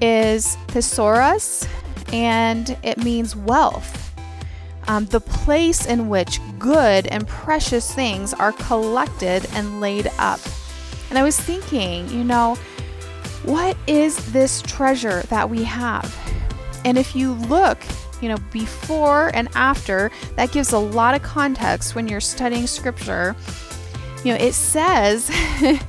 is 0.00 0.56
thesaurus, 0.68 1.66
and 2.12 2.76
it 2.82 2.98
means 2.98 3.36
wealth. 3.36 4.14
Um, 4.88 5.06
the 5.06 5.20
place 5.20 5.86
in 5.86 6.08
which 6.08 6.40
good 6.58 7.06
and 7.06 7.26
precious 7.26 7.94
things 7.94 8.34
are 8.34 8.52
collected 8.52 9.46
and 9.52 9.80
laid 9.80 10.10
up. 10.18 10.40
And 11.10 11.18
I 11.18 11.22
was 11.22 11.38
thinking, 11.38 12.08
you 12.08 12.24
know, 12.24 12.56
what 13.44 13.76
is 13.86 14.32
this 14.32 14.62
treasure 14.62 15.22
that 15.24 15.48
we 15.48 15.64
have? 15.64 16.14
And 16.84 16.98
if 16.98 17.14
you 17.14 17.32
look, 17.32 17.78
you 18.20 18.28
know, 18.28 18.36
before 18.52 19.30
and 19.34 19.48
after, 19.54 20.10
that 20.36 20.52
gives 20.52 20.72
a 20.72 20.78
lot 20.78 21.14
of 21.14 21.22
context 21.22 21.94
when 21.94 22.08
you're 22.08 22.20
studying 22.20 22.66
scripture. 22.66 23.34
You 24.24 24.34
know, 24.34 24.40
it 24.40 24.52
says 24.52 25.30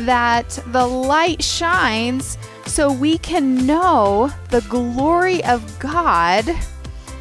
that 0.00 0.58
the 0.66 0.86
light 0.86 1.42
shines 1.42 2.38
so 2.66 2.92
we 2.92 3.18
can 3.18 3.66
know 3.66 4.30
the 4.50 4.60
glory 4.62 5.42
of 5.44 5.78
God 5.78 6.44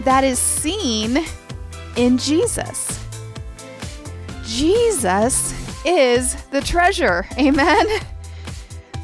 that 0.04 0.24
is 0.24 0.40
seen 0.40 1.26
in 1.96 2.18
Jesus. 2.18 3.04
Jesus 4.44 5.54
is 5.86 6.36
the 6.46 6.62
treasure. 6.62 7.28
Amen. 7.38 7.86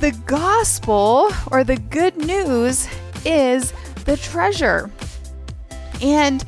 The 0.02 0.12
gospel 0.26 1.32
or 1.52 1.64
the 1.64 1.78
good 1.78 2.18
news 2.18 2.88
is 3.26 3.74
the 4.06 4.18
treasure. 4.18 4.90
And 6.02 6.44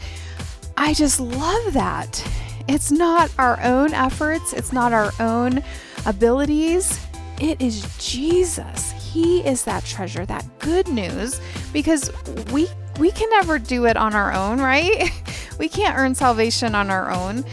I 0.75 0.93
just 0.93 1.19
love 1.19 1.73
that. 1.73 2.23
It's 2.67 2.91
not 2.91 3.31
our 3.39 3.61
own 3.63 3.93
efforts, 3.93 4.53
it's 4.53 4.73
not 4.73 4.91
our 4.93 5.11
own 5.19 5.63
abilities, 6.05 7.06
it 7.39 7.61
is 7.61 7.85
Jesus. 7.97 8.91
He 8.91 9.39
is 9.45 9.63
that 9.63 9.85
treasure, 9.85 10.25
that 10.25 10.45
good 10.59 10.87
news, 10.87 11.39
because 11.73 12.11
we 12.51 12.67
we 12.99 13.11
can 13.11 13.29
never 13.29 13.59
do 13.59 13.85
it 13.85 13.95
on 13.95 14.15
our 14.15 14.33
own, 14.33 14.59
right? 14.59 15.11
We 15.57 15.67
can't 15.67 15.97
earn 15.97 16.13
salvation 16.13 16.75
on 16.75 16.91
our 16.91 17.09
own. 17.11 17.43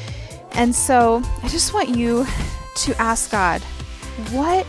And 0.53 0.75
so 0.75 1.23
I 1.43 1.49
just 1.49 1.73
want 1.73 1.89
you 1.89 2.27
to 2.77 3.01
ask 3.01 3.31
God, 3.31 3.63
what 4.31 4.67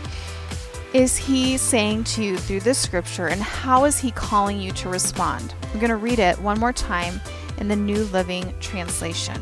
is 0.94 1.16
He 1.16 1.58
saying 1.58 2.04
to 2.04 2.24
you 2.24 2.38
through 2.38 2.60
this 2.60 2.78
scripture, 2.78 3.26
and 3.26 3.42
how 3.42 3.84
is 3.84 3.98
He 3.98 4.10
calling 4.10 4.58
you 4.58 4.72
to 4.72 4.88
respond? 4.88 5.54
I'm 5.72 5.78
going 5.78 5.90
to 5.90 5.96
read 5.96 6.18
it 6.18 6.38
one 6.40 6.58
more 6.58 6.72
time 6.72 7.20
in 7.58 7.68
the 7.68 7.76
New 7.76 8.04
Living 8.04 8.54
Translation. 8.60 9.40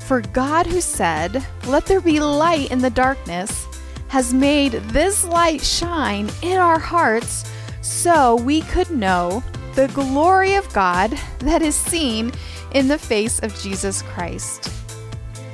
For 0.00 0.20
God, 0.20 0.66
who 0.66 0.80
said, 0.80 1.42
Let 1.66 1.86
there 1.86 2.00
be 2.00 2.20
light 2.20 2.70
in 2.70 2.80
the 2.80 2.90
darkness, 2.90 3.66
has 4.12 4.34
made 4.34 4.72
this 4.92 5.24
light 5.24 5.62
shine 5.62 6.28
in 6.42 6.58
our 6.58 6.78
hearts 6.78 7.50
so 7.80 8.36
we 8.36 8.60
could 8.60 8.90
know 8.90 9.42
the 9.74 9.88
glory 9.94 10.54
of 10.54 10.70
God 10.74 11.18
that 11.38 11.62
is 11.62 11.74
seen 11.74 12.30
in 12.74 12.88
the 12.88 12.98
face 12.98 13.38
of 13.38 13.58
Jesus 13.58 14.02
Christ. 14.02 14.70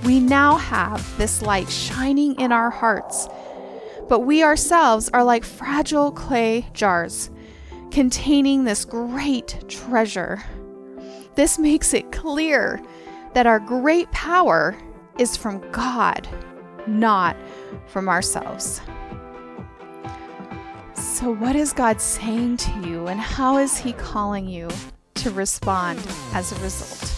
We 0.02 0.18
now 0.18 0.56
have 0.56 1.16
this 1.18 1.40
light 1.40 1.68
shining 1.70 2.34
in 2.40 2.50
our 2.50 2.68
hearts, 2.68 3.28
but 4.08 4.26
we 4.26 4.42
ourselves 4.42 5.08
are 5.14 5.22
like 5.22 5.44
fragile 5.44 6.10
clay 6.10 6.66
jars 6.72 7.30
containing 7.92 8.64
this 8.64 8.84
great 8.84 9.66
treasure. 9.68 10.42
This 11.36 11.60
makes 11.60 11.94
it 11.94 12.10
clear 12.10 12.82
that 13.34 13.46
our 13.46 13.60
great 13.60 14.10
power 14.10 14.76
is 15.16 15.36
from 15.36 15.60
God, 15.70 16.26
not 16.88 17.36
from 17.86 18.08
ourselves. 18.08 18.80
So, 20.94 21.32
what 21.32 21.56
is 21.56 21.72
God 21.72 22.00
saying 22.00 22.58
to 22.58 22.70
you, 22.88 23.06
and 23.08 23.18
how 23.18 23.58
is 23.58 23.76
He 23.76 23.92
calling 23.92 24.46
you 24.46 24.68
to 25.14 25.30
respond 25.30 25.98
as 26.32 26.52
a 26.52 26.62
result? 26.62 27.17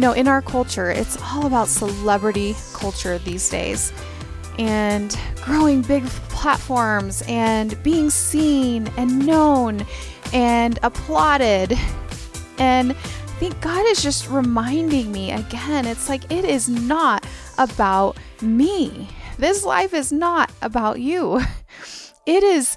You 0.00 0.06
know, 0.06 0.12
in 0.14 0.28
our 0.28 0.40
culture, 0.40 0.90
it's 0.90 1.18
all 1.20 1.44
about 1.44 1.68
celebrity 1.68 2.56
culture 2.72 3.18
these 3.18 3.50
days 3.50 3.92
and 4.58 5.20
growing 5.44 5.82
big 5.82 6.06
platforms 6.30 7.22
and 7.28 7.80
being 7.82 8.08
seen 8.08 8.88
and 8.96 9.26
known 9.26 9.84
and 10.32 10.78
applauded. 10.82 11.78
And 12.56 12.92
I 12.92 12.94
think 13.38 13.60
God 13.60 13.84
is 13.88 14.02
just 14.02 14.30
reminding 14.30 15.12
me 15.12 15.32
again, 15.32 15.84
it's 15.84 16.08
like 16.08 16.32
it 16.32 16.46
is 16.46 16.66
not 16.66 17.26
about 17.58 18.16
me. 18.40 19.06
This 19.36 19.66
life 19.66 19.92
is 19.92 20.12
not 20.12 20.50
about 20.62 20.98
you. 20.98 21.42
It 22.26 22.42
is 22.44 22.76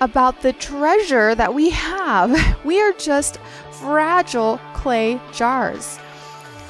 about 0.00 0.42
the 0.42 0.52
treasure 0.52 1.34
that 1.34 1.52
we 1.52 1.68
have. 1.70 2.30
We 2.64 2.80
are 2.80 2.92
just 2.92 3.38
fragile 3.72 4.58
clay 4.72 5.20
jars. 5.32 5.98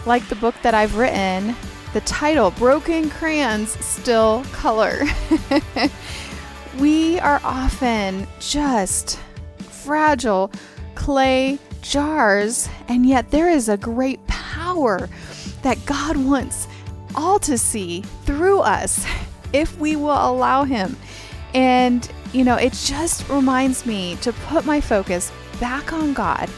Like 0.04 0.28
the 0.28 0.34
book 0.34 0.54
that 0.62 0.74
I've 0.74 0.96
written, 0.96 1.54
the 1.92 2.00
title, 2.02 2.50
Broken 2.52 3.10
Crayons 3.10 3.72
Still 3.84 4.44
Color. 4.52 5.04
we 6.78 7.20
are 7.20 7.40
often 7.44 8.26
just 8.40 9.20
fragile 9.58 10.50
clay 10.94 11.58
jars, 11.82 12.68
and 12.88 13.06
yet 13.06 13.30
there 13.30 13.50
is 13.50 13.68
a 13.68 13.76
great 13.76 14.24
power 14.26 15.08
that 15.62 15.84
God 15.86 16.16
wants 16.16 16.66
all 17.14 17.38
to 17.40 17.58
see 17.58 18.02
through 18.24 18.60
us 18.60 19.04
if 19.52 19.78
we 19.78 19.96
will 19.96 20.10
allow 20.10 20.64
Him. 20.64 20.96
And, 21.54 22.10
you 22.32 22.44
know, 22.44 22.56
it 22.56 22.72
just 22.72 23.28
reminds 23.28 23.84
me 23.84 24.16
to 24.22 24.32
put 24.32 24.64
my 24.64 24.80
focus 24.80 25.30
back 25.60 25.92
on 25.92 26.14
God, 26.14 26.48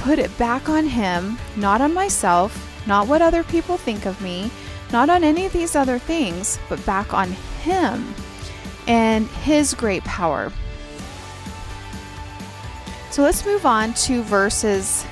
put 0.00 0.18
it 0.18 0.36
back 0.38 0.68
on 0.68 0.86
Him, 0.86 1.38
not 1.56 1.80
on 1.80 1.92
myself, 1.92 2.71
not 2.86 3.06
what 3.06 3.22
other 3.22 3.44
people 3.44 3.76
think 3.76 4.06
of 4.06 4.20
me, 4.20 4.50
not 4.92 5.08
on 5.08 5.24
any 5.24 5.46
of 5.46 5.52
these 5.52 5.74
other 5.74 5.98
things, 5.98 6.58
but 6.68 6.84
back 6.84 7.14
on 7.14 7.32
Him 7.62 8.14
and 8.86 9.26
His 9.28 9.74
great 9.74 10.04
power. 10.04 10.52
So 13.10 13.22
let's 13.22 13.44
move 13.44 13.66
on 13.66 13.94
to 13.94 14.22
verses 14.22 15.04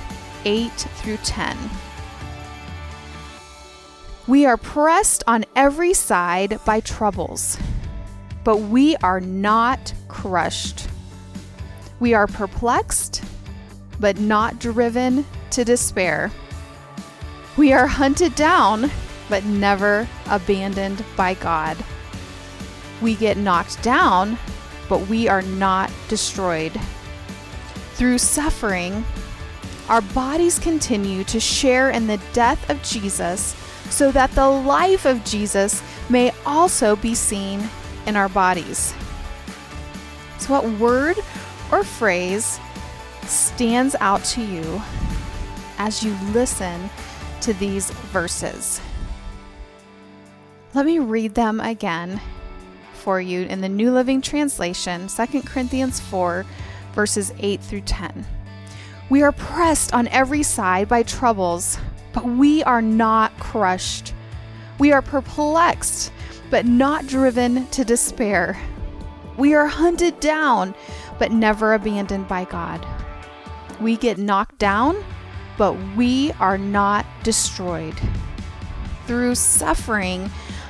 8 0.45 0.69
through 0.71 1.17
10. 1.17 1.57
We 4.27 4.45
are 4.45 4.57
pressed 4.57 5.23
on 5.27 5.45
every 5.55 5.93
side 5.93 6.59
by 6.65 6.79
troubles, 6.79 7.57
but 8.43 8.57
we 8.57 8.95
are 8.97 9.19
not 9.19 9.93
crushed. 10.07 10.87
We 11.99 12.13
are 12.13 12.27
perplexed, 12.27 13.23
but 13.99 14.19
not 14.19 14.59
driven 14.59 15.25
to 15.51 15.63
despair. 15.63 16.31
We 17.57 17.73
are 17.73 17.87
hunted 17.87 18.35
down, 18.35 18.89
but 19.29 19.43
never 19.43 20.07
abandoned 20.29 21.03
by 21.17 21.33
God. 21.33 21.77
We 23.01 23.15
get 23.15 23.37
knocked 23.37 23.83
down, 23.83 24.37
but 24.87 25.07
we 25.07 25.27
are 25.27 25.41
not 25.41 25.91
destroyed. 26.07 26.79
Through 27.93 28.19
suffering, 28.19 29.03
our 29.89 30.01
bodies 30.01 30.59
continue 30.59 31.23
to 31.25 31.39
share 31.39 31.89
in 31.89 32.07
the 32.07 32.21
death 32.31 32.69
of 32.69 32.81
Jesus 32.83 33.55
so 33.89 34.11
that 34.11 34.31
the 34.31 34.47
life 34.47 35.05
of 35.05 35.23
Jesus 35.25 35.83
may 36.09 36.31
also 36.45 36.95
be 36.95 37.13
seen 37.13 37.69
in 38.05 38.15
our 38.15 38.29
bodies. 38.29 38.93
So, 40.39 40.53
what 40.53 40.79
word 40.79 41.17
or 41.71 41.83
phrase 41.83 42.59
stands 43.25 43.95
out 43.99 44.23
to 44.25 44.41
you 44.41 44.81
as 45.77 46.03
you 46.03 46.15
listen 46.31 46.89
to 47.41 47.53
these 47.53 47.91
verses? 48.11 48.81
Let 50.73 50.85
me 50.85 50.99
read 50.99 51.35
them 51.35 51.59
again 51.59 52.21
for 52.93 53.19
you 53.19 53.43
in 53.43 53.61
the 53.61 53.69
New 53.69 53.91
Living 53.91 54.21
Translation, 54.21 55.07
2 55.07 55.41
Corinthians 55.41 55.99
4, 55.99 56.45
verses 56.93 57.33
8 57.39 57.61
through 57.61 57.81
10. 57.81 58.25
We 59.09 59.21
are 59.23 59.31
pressed 59.31 59.93
on 59.93 60.07
every 60.07 60.43
side 60.43 60.87
by 60.87 61.03
troubles 61.03 61.77
but 62.13 62.25
we 62.25 62.63
are 62.63 62.81
not 62.81 63.37
crushed. 63.39 64.13
We 64.79 64.91
are 64.91 65.01
perplexed, 65.01 66.11
but 66.49 66.65
not 66.65 67.07
driven 67.07 67.67
to 67.67 67.85
despair. 67.85 68.59
We 69.37 69.53
are 69.53 69.67
hunted 69.67 70.19
down, 70.19 70.75
but 71.19 71.31
never 71.31 71.73
abandoned 71.73 72.27
by 72.27 72.45
God. 72.45 72.85
We 73.79 73.95
get 73.97 74.17
knocked 74.17 74.57
down, 74.57 75.03
but 75.61 75.77
we 75.95 76.31
are 76.39 76.57
not 76.57 77.05
destroyed. 77.21 77.93
Through 79.05 79.35
suffering, 79.35 80.27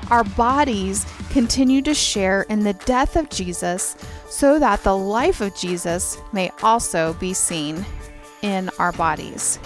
our 0.10 0.26
bodies 0.26 1.06
continue 1.30 1.82
to 1.84 1.94
share 1.94 2.42
in 2.50 2.66
the 2.66 2.74
death 2.74 3.16
of 3.16 3.30
Jesus 3.30 3.96
so 4.28 4.60
that 4.60 4.84
the 4.84 4.98
life 4.98 5.40
of 5.40 5.56
Jesus 5.56 6.18
may 6.34 6.52
also 6.62 7.14
be 7.14 7.34
seen 7.34 7.86
in 8.42 8.70
our 8.80 8.92
bodies. 8.92 9.60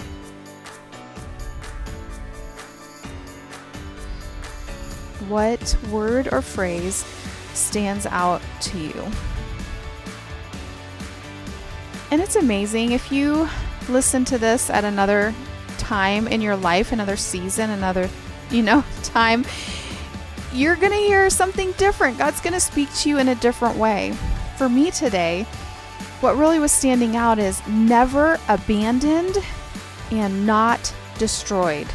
what 5.28 5.76
word 5.90 6.28
or 6.30 6.40
phrase 6.40 7.04
stands 7.52 8.06
out 8.06 8.40
to 8.60 8.78
you. 8.78 9.06
And 12.12 12.22
it's 12.22 12.36
amazing 12.36 12.92
if 12.92 13.10
you 13.10 13.48
listen 13.88 14.24
to 14.26 14.38
this 14.38 14.70
at 14.70 14.84
another 14.84 15.34
time 15.78 16.28
in 16.28 16.40
your 16.40 16.56
life, 16.56 16.92
another 16.92 17.16
season, 17.16 17.70
another, 17.70 18.08
you 18.50 18.62
know, 18.62 18.84
time, 19.02 19.44
you're 20.52 20.76
going 20.76 20.92
to 20.92 20.98
hear 20.98 21.28
something 21.30 21.72
different. 21.72 22.18
God's 22.18 22.40
going 22.40 22.54
to 22.54 22.60
speak 22.60 22.92
to 22.96 23.08
you 23.08 23.18
in 23.18 23.28
a 23.28 23.34
different 23.36 23.76
way. 23.76 24.12
For 24.56 24.68
me 24.68 24.90
today, 24.90 25.42
what 26.20 26.36
really 26.36 26.58
was 26.58 26.72
standing 26.72 27.16
out 27.16 27.38
is 27.38 27.66
never 27.66 28.38
abandoned 28.48 29.36
and 30.10 30.46
not 30.46 30.94
destroyed. 31.18 31.86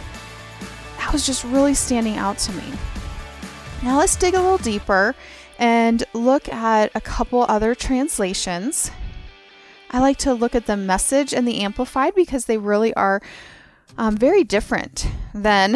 That 0.98 1.12
was 1.12 1.26
just 1.26 1.44
really 1.44 1.74
standing 1.74 2.18
out 2.18 2.38
to 2.40 2.52
me. 2.54 2.72
Now 3.84 3.98
let's 3.98 4.16
dig 4.16 4.36
a 4.36 4.42
little 4.42 4.60
deeper 4.60 5.16
and 5.58 6.04
look 6.14 6.48
at 6.50 6.92
a 6.96 7.02
couple 7.02 7.44
other 7.48 7.74
translations. 7.74 8.92
I 9.94 10.00
like 10.00 10.18
to 10.20 10.34
look 10.34 10.56
at 10.56 10.68
the 10.68 10.78
message 10.78 11.34
and 11.34 11.46
the 11.46 11.60
amplified 11.60 12.16
because 12.16 12.46
they 12.46 12.58
really 12.58 12.94
are 12.94 13.22
um, 13.98 14.16
very 14.16 14.46
different 14.46 15.06
than 15.34 15.76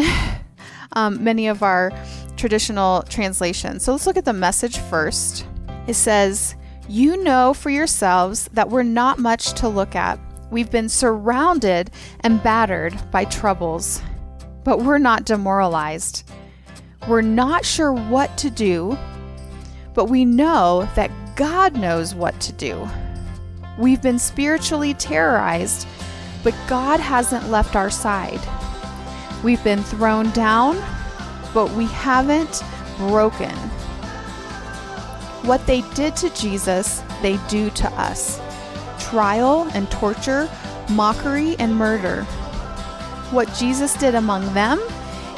um, 0.94 1.22
many 1.22 1.48
of 1.48 1.64
our 1.64 1.92
traditional 2.38 3.04
translations. 3.04 3.84
So 3.84 3.92
let's 3.92 4.08
look 4.08 4.16
at 4.16 4.24
the 4.24 4.32
message 4.32 4.78
first. 4.78 5.46
It 5.88 5.96
says, 5.96 6.56
You 6.88 7.22
know 7.24 7.54
for 7.54 7.70
yourselves 7.70 8.50
that 8.54 8.70
we're 8.70 8.84
not 8.84 9.20
much 9.20 9.52
to 9.60 9.68
look 9.68 9.96
at. 9.96 10.18
We've 10.50 10.72
been 10.72 10.88
surrounded 10.88 11.92
and 12.22 12.42
battered 12.42 13.12
by 13.12 13.26
troubles, 13.26 14.02
but 14.64 14.80
we're 14.80 14.98
not 14.98 15.26
demoralized. 15.26 16.32
We're 17.10 17.22
not 17.22 17.66
sure 17.66 17.92
what 17.92 18.38
to 18.38 18.50
do, 18.50 18.98
but 19.94 20.06
we 20.06 20.24
know 20.24 20.88
that 20.96 21.12
God 21.36 21.76
knows 21.76 22.16
what 22.16 22.40
to 22.40 22.54
do. 22.54 22.90
We've 23.78 24.02
been 24.02 24.20
spiritually 24.20 24.94
terrorized, 24.94 25.88
but 26.44 26.56
God 26.68 27.00
hasn't 27.00 27.50
left 27.50 27.76
our 27.76 27.90
side. 27.90 28.40
We've 29.44 29.64
been 29.64 29.84
thrown 29.84 30.32
down, 30.32 30.82
but 31.54 31.72
we 31.72 31.86
haven't 31.88 32.64
broken. 32.98 33.56
What 35.44 35.66
they 35.68 35.82
did 35.94 36.16
to 36.18 36.30
Jesus, 36.34 37.04
they 37.22 37.38
do 37.50 37.70
to 37.72 37.90
us 37.92 38.42
trial 39.00 39.70
and 39.74 39.90
torture, 39.92 40.50
mockery 40.90 41.56
and 41.60 41.76
murder. 41.76 42.24
What 43.32 43.54
Jesus 43.54 43.94
did 43.96 44.16
among 44.16 44.54
them, 44.54 44.80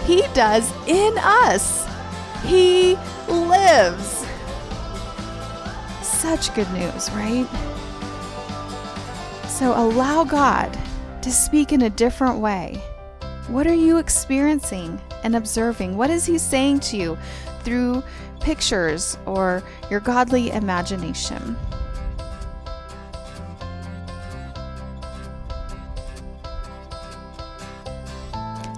he 0.05 0.21
does 0.33 0.71
in 0.87 1.17
us. 1.17 1.85
He 2.43 2.95
lives. 3.27 4.25
Such 6.01 6.53
good 6.55 6.71
news, 6.71 7.11
right? 7.11 7.47
So 9.57 9.73
allow 9.75 10.23
God 10.23 10.77
to 11.23 11.31
speak 11.31 11.71
in 11.71 11.81
a 11.81 11.89
different 11.89 12.37
way. 12.37 12.79
What 13.47 13.65
are 13.65 13.73
you 13.73 13.97
experiencing 13.97 15.01
and 15.23 15.35
observing? 15.35 15.97
What 15.97 16.11
is 16.11 16.27
He 16.27 16.37
saying 16.37 16.81
to 16.81 16.95
you 16.95 17.17
through 17.63 18.03
pictures 18.39 19.17
or 19.25 19.63
your 19.89 19.99
godly 19.99 20.51
imagination? 20.51 21.57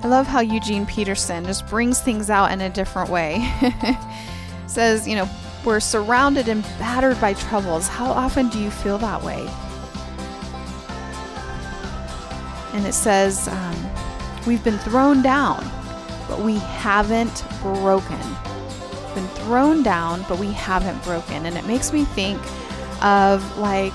I 0.01 0.07
love 0.07 0.27
how 0.27 0.39
Eugene 0.39 0.85
Peterson 0.85 1.43
just 1.43 1.67
brings 1.67 1.99
things 1.99 2.29
out 2.29 2.53
in 2.53 2.61
a 2.61 2.69
different 2.69 3.09
way. 3.09 3.51
Says, 4.67 5.05
you 5.05 5.17
know, 5.17 5.27
we're 5.65 5.81
surrounded 5.81 6.47
and 6.47 6.63
battered 6.79 7.19
by 7.19 7.33
troubles. 7.33 7.89
How 7.89 8.05
often 8.05 8.47
do 8.47 8.57
you 8.59 8.71
feel 8.71 8.97
that 8.99 9.21
way? 9.21 9.45
And 12.73 12.85
it 12.85 12.93
says, 12.93 13.47
um, 13.47 13.75
We've 14.47 14.63
been 14.63 14.77
thrown 14.79 15.21
down, 15.21 15.63
but 16.27 16.39
we 16.41 16.55
haven't 16.57 17.43
broken. 17.61 18.19
Been 19.13 19.27
thrown 19.27 19.83
down, 19.83 20.25
but 20.29 20.39
we 20.39 20.51
haven't 20.51 21.03
broken. 21.03 21.45
And 21.45 21.57
it 21.57 21.65
makes 21.65 21.91
me 21.91 22.05
think 22.05 22.41
of 23.03 23.57
like 23.57 23.93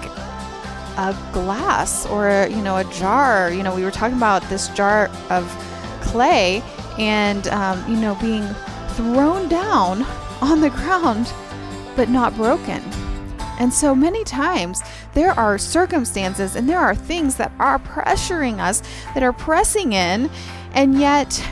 a 0.97 1.17
glass 1.33 2.07
or 2.07 2.47
you 2.51 2.63
know 2.63 2.77
a 2.77 2.85
jar. 2.85 3.51
You 3.53 3.63
know, 3.63 3.75
we 3.75 3.85
were 3.85 3.91
talking 3.91 4.17
about 4.17 4.43
this 4.49 4.69
jar 4.69 5.11
of 5.31 5.45
clay 6.03 6.63
and 6.99 7.49
um, 7.49 7.83
you 7.91 7.97
know 7.97 8.15
being 8.21 8.47
thrown 8.91 9.49
down 9.49 10.03
on 10.41 10.61
the 10.61 10.71
ground, 10.71 11.33
but 11.97 12.09
not 12.09 12.35
broken. 12.37 12.83
And 13.59 13.73
so 13.73 13.95
many 13.95 14.25
times 14.25 14.83
there 15.13 15.33
are 15.39 15.59
circumstances 15.59 16.57
and 16.57 16.69
there 16.69 16.81
are 16.81 16.95
things 16.95 17.37
that 17.37 17.53
are 17.59 17.79
pressuring 17.79 18.59
us, 18.59 18.83
that 19.15 19.23
are 19.23 19.33
pressing 19.33 19.93
in, 19.93 20.31
and 20.73 20.99
yet 20.99 21.43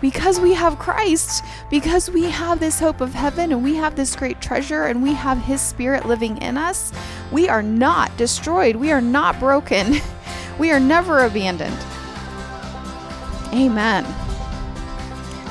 because 0.00 0.38
we 0.38 0.52
have 0.52 0.78
Christ, 0.78 1.42
because 1.70 2.10
we 2.10 2.24
have 2.24 2.60
this 2.60 2.78
hope 2.78 3.00
of 3.00 3.14
heaven 3.14 3.52
and 3.52 3.64
we 3.64 3.74
have 3.76 3.96
this 3.96 4.14
great 4.14 4.38
treasure 4.40 4.84
and 4.84 5.02
we 5.02 5.14
have 5.14 5.38
His 5.38 5.62
Spirit 5.62 6.04
living 6.04 6.36
in 6.42 6.58
us, 6.58 6.92
we 7.32 7.48
are 7.48 7.62
not 7.62 8.14
destroyed. 8.18 8.76
We 8.76 8.92
are 8.92 9.00
not 9.00 9.40
broken. 9.40 9.96
We 10.56 10.70
are 10.70 10.78
never 10.78 11.24
abandoned. 11.24 11.76
Amen. 13.52 14.04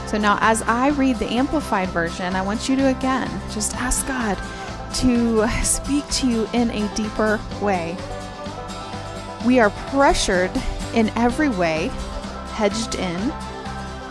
So 0.08 0.18
now, 0.18 0.38
as 0.39 0.62
I 0.62 0.92
read 0.92 1.18
the 1.18 1.26
Amplified 1.26 1.89
Version, 1.89 2.36
I 2.36 2.42
want 2.42 2.70
you 2.70 2.78
to 2.78 2.88
again 2.88 3.30
just 3.52 3.76
ask 3.76 4.08
God 4.08 4.38
to 4.95 5.47
speak 5.63 6.08
to 6.10 6.27
you 6.27 6.47
in 6.53 6.69
a 6.71 6.95
deeper 6.95 7.39
way. 7.62 7.97
We 9.45 9.60
are 9.60 9.69
pressured 9.89 10.51
in 10.93 11.10
every 11.15 11.49
way, 11.49 11.88
hedged 12.53 12.95
in, 12.95 13.34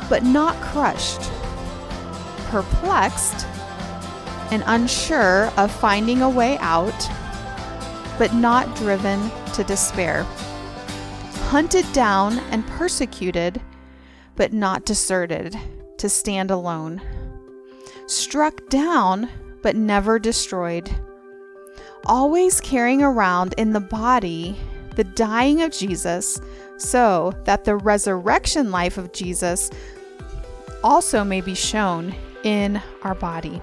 but 0.08 0.24
not 0.24 0.60
crushed, 0.60 1.30
perplexed 2.48 3.46
and 4.50 4.62
unsure 4.66 5.50
of 5.56 5.70
finding 5.70 6.20
a 6.20 6.28
way 6.28 6.58
out, 6.58 7.08
but 8.18 8.34
not 8.34 8.76
driven 8.76 9.30
to 9.54 9.64
despair, 9.64 10.24
hunted 11.48 11.90
down 11.92 12.38
and 12.50 12.66
persecuted, 12.66 13.60
but 14.36 14.52
not 14.52 14.84
deserted 14.84 15.56
to 15.96 16.08
stand 16.08 16.50
alone, 16.50 17.00
struck 18.06 18.68
down, 18.68 19.28
but 19.62 19.76
never 19.76 20.18
destroyed, 20.18 20.90
always 22.06 22.60
carrying 22.60 23.02
around 23.02 23.54
in 23.56 23.72
the 23.72 23.80
body 23.80 24.56
the 24.96 25.04
dying 25.04 25.62
of 25.62 25.72
Jesus, 25.72 26.40
so 26.76 27.32
that 27.44 27.64
the 27.64 27.76
resurrection 27.76 28.70
life 28.70 28.98
of 28.98 29.12
Jesus 29.12 29.70
also 30.84 31.24
may 31.24 31.40
be 31.40 31.54
shown 31.54 32.14
in 32.42 32.82
our 33.02 33.14
body. 33.14 33.62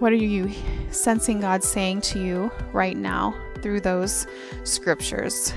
What 0.00 0.12
are 0.12 0.16
you 0.16 0.50
sensing 0.90 1.40
God 1.40 1.62
saying 1.62 2.00
to 2.02 2.22
you 2.22 2.50
right 2.72 2.96
now 2.96 3.34
through 3.62 3.80
those 3.80 4.26
scriptures? 4.64 5.52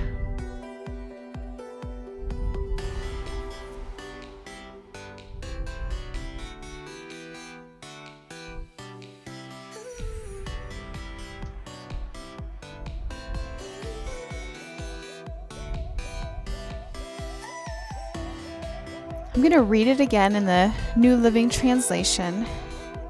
Going 19.44 19.52
to 19.52 19.62
read 19.62 19.88
it 19.88 20.00
again 20.00 20.38
in 20.38 20.46
the 20.46 20.74
New 20.96 21.18
Living 21.18 21.50
Translation. 21.50 22.46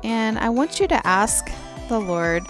And 0.04 0.40
I 0.40 0.50
want 0.50 0.80
you 0.80 0.88
to 0.88 1.08
ask 1.08 1.48
the 1.90 2.00
Lord, 2.00 2.44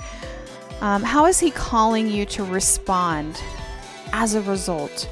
um, 0.80 1.04
how 1.04 1.26
is 1.26 1.38
He 1.38 1.52
calling 1.52 2.08
you 2.08 2.26
to 2.28 2.46
respond 2.46 3.44
as 4.14 4.36
a 4.36 4.42
result? 4.44 5.10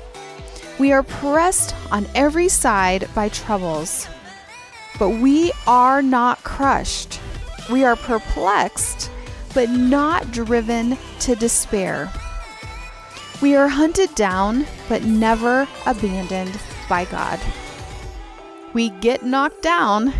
We 0.79 0.93
are 0.93 1.03
pressed 1.03 1.75
on 1.91 2.07
every 2.15 2.47
side 2.47 3.09
by 3.13 3.27
troubles, 3.27 4.07
but 4.97 5.09
we 5.09 5.51
are 5.67 6.01
not 6.01 6.41
crushed. 6.45 7.19
We 7.69 7.83
are 7.83 7.97
perplexed, 7.97 9.11
but 9.53 9.69
not 9.69 10.31
driven 10.31 10.97
to 11.19 11.35
despair. 11.35 12.09
We 13.41 13.53
are 13.57 13.67
hunted 13.67 14.15
down, 14.15 14.65
but 14.87 15.03
never 15.03 15.67
abandoned 15.85 16.57
by 16.87 17.03
God. 17.03 17.37
We 18.73 18.89
get 18.89 19.23
knocked 19.23 19.61
down, 19.61 20.13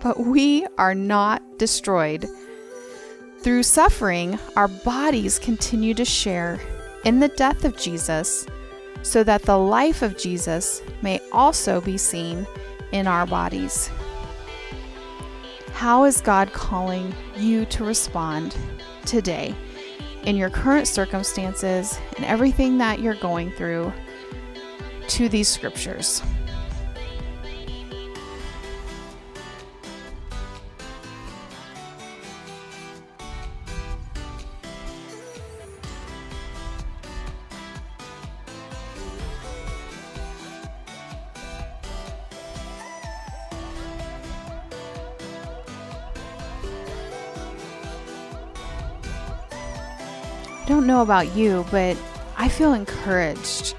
but 0.00 0.18
we 0.18 0.66
are 0.78 0.94
not 0.94 1.42
destroyed. 1.58 2.26
Through 3.40 3.62
suffering, 3.64 4.38
our 4.56 4.68
bodies 4.68 5.38
continue 5.38 5.92
to 5.94 6.04
share 6.04 6.58
in 7.04 7.20
the 7.20 7.28
death 7.28 7.64
of 7.64 7.76
Jesus 7.76 8.46
so 9.02 9.22
that 9.24 9.42
the 9.42 9.58
life 9.58 10.00
of 10.02 10.16
Jesus 10.16 10.82
may 11.02 11.20
also 11.32 11.80
be 11.80 11.98
seen 11.98 12.46
in 12.92 13.06
our 13.06 13.26
bodies. 13.26 13.90
How 15.72 16.04
is 16.04 16.20
God 16.20 16.52
calling 16.52 17.14
you 17.36 17.64
to 17.66 17.84
respond 17.84 18.56
today 19.06 19.54
in 20.24 20.36
your 20.36 20.50
current 20.50 20.86
circumstances 20.88 21.98
and 22.16 22.24
everything 22.26 22.78
that 22.78 23.00
you're 23.00 23.14
going 23.14 23.50
through 23.52 23.92
to 25.08 25.28
these 25.28 25.48
scriptures? 25.48 26.22
Don't 50.66 50.86
know 50.86 51.02
about 51.02 51.34
you, 51.34 51.64
but 51.70 51.96
I 52.36 52.48
feel 52.48 52.72
encouraged. 52.72 53.74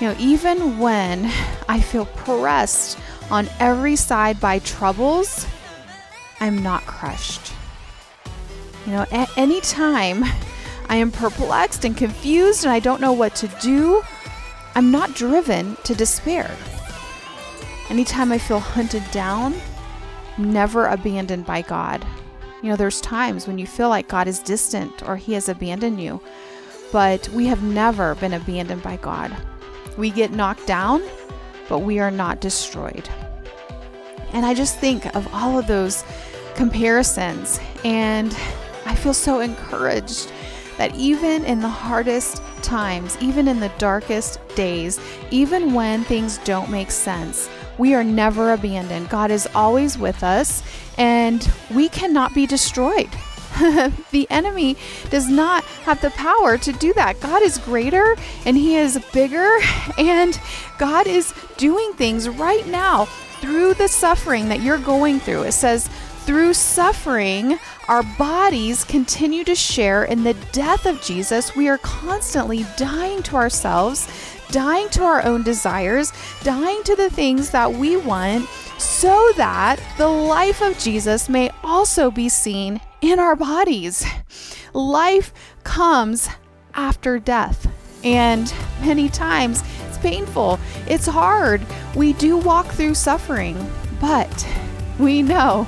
You 0.00 0.08
know, 0.08 0.16
even 0.18 0.78
when 0.78 1.30
I 1.68 1.80
feel 1.80 2.06
pressed 2.06 2.98
on 3.30 3.48
every 3.60 3.96
side 3.96 4.40
by 4.40 4.58
troubles, 4.60 5.46
I'm 6.40 6.62
not 6.62 6.82
crushed. 6.82 7.52
You 8.86 8.92
know, 8.92 9.06
at 9.10 9.30
any 9.36 9.60
time 9.60 10.24
I 10.88 10.96
am 10.96 11.10
perplexed 11.10 11.84
and 11.84 11.96
confused 11.96 12.64
and 12.64 12.72
I 12.72 12.80
don't 12.80 13.00
know 13.00 13.12
what 13.12 13.34
to 13.36 13.48
do, 13.60 14.02
I'm 14.74 14.90
not 14.90 15.14
driven 15.14 15.76
to 15.84 15.94
despair. 15.94 16.54
Anytime 17.88 18.32
I 18.32 18.38
feel 18.38 18.60
hunted 18.60 19.04
down, 19.10 19.54
never 20.36 20.86
abandoned 20.86 21.46
by 21.46 21.62
God. 21.62 22.04
You 22.64 22.70
know, 22.70 22.76
there's 22.76 23.02
times 23.02 23.46
when 23.46 23.58
you 23.58 23.66
feel 23.66 23.90
like 23.90 24.08
God 24.08 24.26
is 24.26 24.38
distant 24.38 25.06
or 25.06 25.18
He 25.18 25.34
has 25.34 25.50
abandoned 25.50 26.00
you, 26.00 26.18
but 26.92 27.28
we 27.28 27.44
have 27.44 27.62
never 27.62 28.14
been 28.14 28.32
abandoned 28.32 28.82
by 28.82 28.96
God. 28.96 29.36
We 29.98 30.08
get 30.08 30.30
knocked 30.30 30.66
down, 30.66 31.02
but 31.68 31.80
we 31.80 31.98
are 31.98 32.10
not 32.10 32.40
destroyed. 32.40 33.06
And 34.32 34.46
I 34.46 34.54
just 34.54 34.78
think 34.78 35.14
of 35.14 35.28
all 35.34 35.58
of 35.58 35.66
those 35.66 36.04
comparisons, 36.54 37.60
and 37.84 38.34
I 38.86 38.94
feel 38.94 39.12
so 39.12 39.40
encouraged 39.40 40.32
that 40.78 40.94
even 40.94 41.44
in 41.44 41.60
the 41.60 41.68
hardest 41.68 42.40
times, 42.62 43.18
even 43.20 43.46
in 43.46 43.60
the 43.60 43.72
darkest 43.76 44.40
days, 44.56 44.98
even 45.30 45.74
when 45.74 46.02
things 46.04 46.38
don't 46.44 46.70
make 46.70 46.90
sense, 46.90 47.46
we 47.78 47.94
are 47.94 48.04
never 48.04 48.52
abandoned. 48.52 49.08
God 49.08 49.30
is 49.30 49.48
always 49.54 49.98
with 49.98 50.22
us, 50.22 50.62
and 50.96 51.48
we 51.72 51.88
cannot 51.88 52.34
be 52.34 52.46
destroyed. 52.46 53.10
the 54.10 54.26
enemy 54.30 54.76
does 55.10 55.28
not 55.28 55.64
have 55.84 56.00
the 56.00 56.10
power 56.10 56.58
to 56.58 56.72
do 56.72 56.92
that. 56.94 57.20
God 57.20 57.40
is 57.42 57.58
greater 57.58 58.16
and 58.44 58.56
He 58.56 58.74
is 58.74 58.98
bigger, 59.12 59.58
and 59.98 60.40
God 60.78 61.06
is 61.06 61.32
doing 61.56 61.92
things 61.92 62.28
right 62.28 62.66
now 62.66 63.04
through 63.40 63.74
the 63.74 63.88
suffering 63.88 64.48
that 64.48 64.60
you're 64.60 64.78
going 64.78 65.20
through. 65.20 65.42
It 65.42 65.52
says, 65.52 65.88
through 66.24 66.54
suffering, 66.54 67.58
our 67.86 68.02
bodies 68.02 68.82
continue 68.82 69.44
to 69.44 69.54
share 69.54 70.04
in 70.04 70.24
the 70.24 70.32
death 70.52 70.86
of 70.86 71.02
Jesus. 71.02 71.54
We 71.54 71.68
are 71.68 71.76
constantly 71.76 72.64
dying 72.78 73.22
to 73.24 73.36
ourselves 73.36 74.08
dying 74.54 74.88
to 74.88 75.02
our 75.02 75.20
own 75.24 75.42
desires, 75.42 76.12
dying 76.44 76.80
to 76.84 76.94
the 76.94 77.10
things 77.10 77.50
that 77.50 77.72
we 77.72 77.96
want, 77.96 78.48
so 78.78 79.32
that 79.36 79.80
the 79.98 80.06
life 80.06 80.62
of 80.62 80.78
Jesus 80.78 81.28
may 81.28 81.50
also 81.64 82.08
be 82.08 82.28
seen 82.28 82.80
in 83.00 83.18
our 83.18 83.34
bodies. 83.34 84.06
Life 84.72 85.34
comes 85.64 86.28
after 86.72 87.18
death. 87.18 87.66
And 88.04 88.54
many 88.80 89.08
times 89.08 89.64
it's 89.88 89.98
painful, 89.98 90.60
it's 90.86 91.06
hard. 91.06 91.60
We 91.96 92.12
do 92.12 92.36
walk 92.36 92.66
through 92.66 92.94
suffering, 92.94 93.56
but 94.00 94.48
we 95.00 95.22
know 95.22 95.66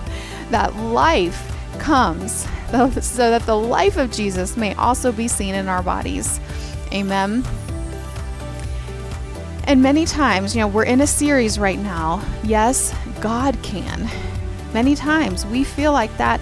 that 0.50 0.76
life 0.76 1.52
comes 1.80 2.46
so 2.70 3.30
that 3.30 3.42
the 3.46 3.56
life 3.56 3.96
of 3.96 4.12
Jesus 4.12 4.56
may 4.56 4.74
also 4.74 5.10
be 5.10 5.26
seen 5.26 5.56
in 5.56 5.66
our 5.66 5.82
bodies. 5.82 6.38
Amen. 6.92 7.42
And 9.66 9.82
many 9.82 10.06
times, 10.06 10.54
you 10.54 10.60
know, 10.60 10.68
we're 10.68 10.84
in 10.84 11.00
a 11.00 11.06
series 11.06 11.58
right 11.58 11.78
now. 11.78 12.22
Yes, 12.44 12.94
God 13.20 13.60
can. 13.62 14.08
Many 14.72 14.94
times 14.94 15.44
we 15.46 15.64
feel 15.64 15.92
like 15.92 16.16
that 16.18 16.40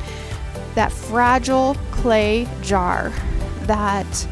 that 0.75 0.93
fragile 0.93 1.77
clay 1.93 2.49
jar 2.61 3.13
that 3.63 4.29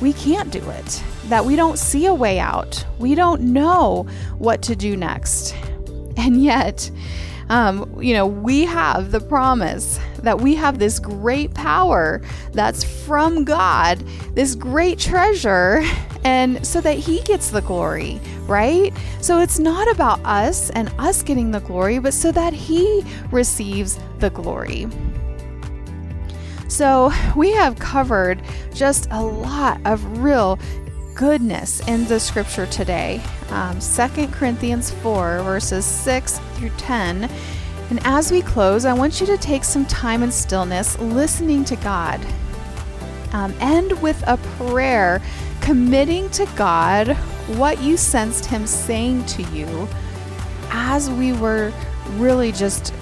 we 0.00 0.12
can't 0.12 0.50
do 0.50 0.70
it, 0.70 1.02
that 1.24 1.44
we 1.44 1.56
don't 1.56 1.78
see 1.78 2.06
a 2.06 2.14
way 2.14 2.38
out. 2.38 2.86
We 2.98 3.14
don't 3.14 3.42
know 3.42 4.06
what 4.38 4.62
to 4.62 4.76
do 4.76 4.96
next. 4.96 5.54
And 6.16 6.42
yet, 6.42 6.90
um, 7.48 7.98
you 8.00 8.14
know, 8.14 8.26
we 8.26 8.64
have 8.64 9.10
the 9.10 9.20
promise 9.20 9.98
that 10.18 10.40
we 10.40 10.54
have 10.54 10.78
this 10.78 10.98
great 10.98 11.54
power 11.54 12.20
that's 12.52 12.84
from 12.84 13.44
God, 13.44 13.98
this 14.34 14.54
great 14.54 14.98
treasure, 14.98 15.82
and 16.24 16.64
so 16.66 16.80
that 16.80 16.98
He 16.98 17.22
gets 17.22 17.50
the 17.50 17.62
glory, 17.62 18.20
right? 18.46 18.92
So 19.20 19.40
it's 19.40 19.58
not 19.58 19.90
about 19.90 20.20
us 20.24 20.70
and 20.70 20.92
us 20.98 21.22
getting 21.22 21.50
the 21.50 21.60
glory, 21.60 21.98
but 21.98 22.12
so 22.12 22.32
that 22.32 22.52
He 22.52 23.04
receives 23.30 23.98
the 24.18 24.30
glory. 24.30 24.86
So 26.68 27.10
we 27.34 27.52
have 27.52 27.78
covered 27.78 28.42
just 28.74 29.08
a 29.10 29.22
lot 29.22 29.80
of 29.86 30.18
real 30.18 30.58
goodness 31.18 31.80
in 31.88 32.04
the 32.04 32.20
scripture 32.20 32.66
today. 32.66 33.20
Um, 33.50 33.80
2 33.80 34.28
Corinthians 34.28 34.92
4, 34.92 35.42
verses 35.42 35.84
6 35.84 36.38
through 36.54 36.70
10. 36.78 37.28
And 37.90 37.98
as 38.04 38.30
we 38.30 38.40
close, 38.40 38.84
I 38.84 38.92
want 38.92 39.20
you 39.20 39.26
to 39.26 39.36
take 39.36 39.64
some 39.64 39.84
time 39.86 40.22
in 40.22 40.30
stillness 40.30 40.96
listening 41.00 41.64
to 41.64 41.76
God. 41.76 42.24
Um, 43.32 43.52
end 43.58 44.00
with 44.00 44.22
a 44.28 44.36
prayer 44.36 45.20
committing 45.60 46.30
to 46.30 46.46
God 46.54 47.08
what 47.58 47.82
you 47.82 47.96
sensed 47.96 48.46
Him 48.46 48.64
saying 48.64 49.26
to 49.26 49.42
you 49.42 49.88
as 50.70 51.10
we 51.10 51.32
were 51.32 51.72
really 52.12 52.52
just, 52.52 52.94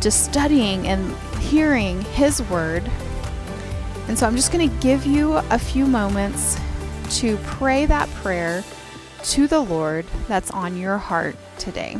just 0.00 0.24
studying 0.24 0.86
and 0.86 1.14
hearing 1.38 2.00
His 2.00 2.40
Word. 2.44 2.90
And 4.08 4.18
so 4.18 4.26
I'm 4.26 4.36
just 4.36 4.52
going 4.52 4.70
to 4.70 4.76
give 4.78 5.04
you 5.04 5.34
a 5.34 5.58
few 5.58 5.86
moments 5.86 6.56
to 7.06 7.36
pray 7.38 7.86
that 7.86 8.08
prayer 8.10 8.64
to 9.22 9.46
the 9.46 9.60
Lord 9.60 10.06
that's 10.28 10.50
on 10.50 10.76
your 10.76 10.98
heart 10.98 11.36
today. 11.58 11.96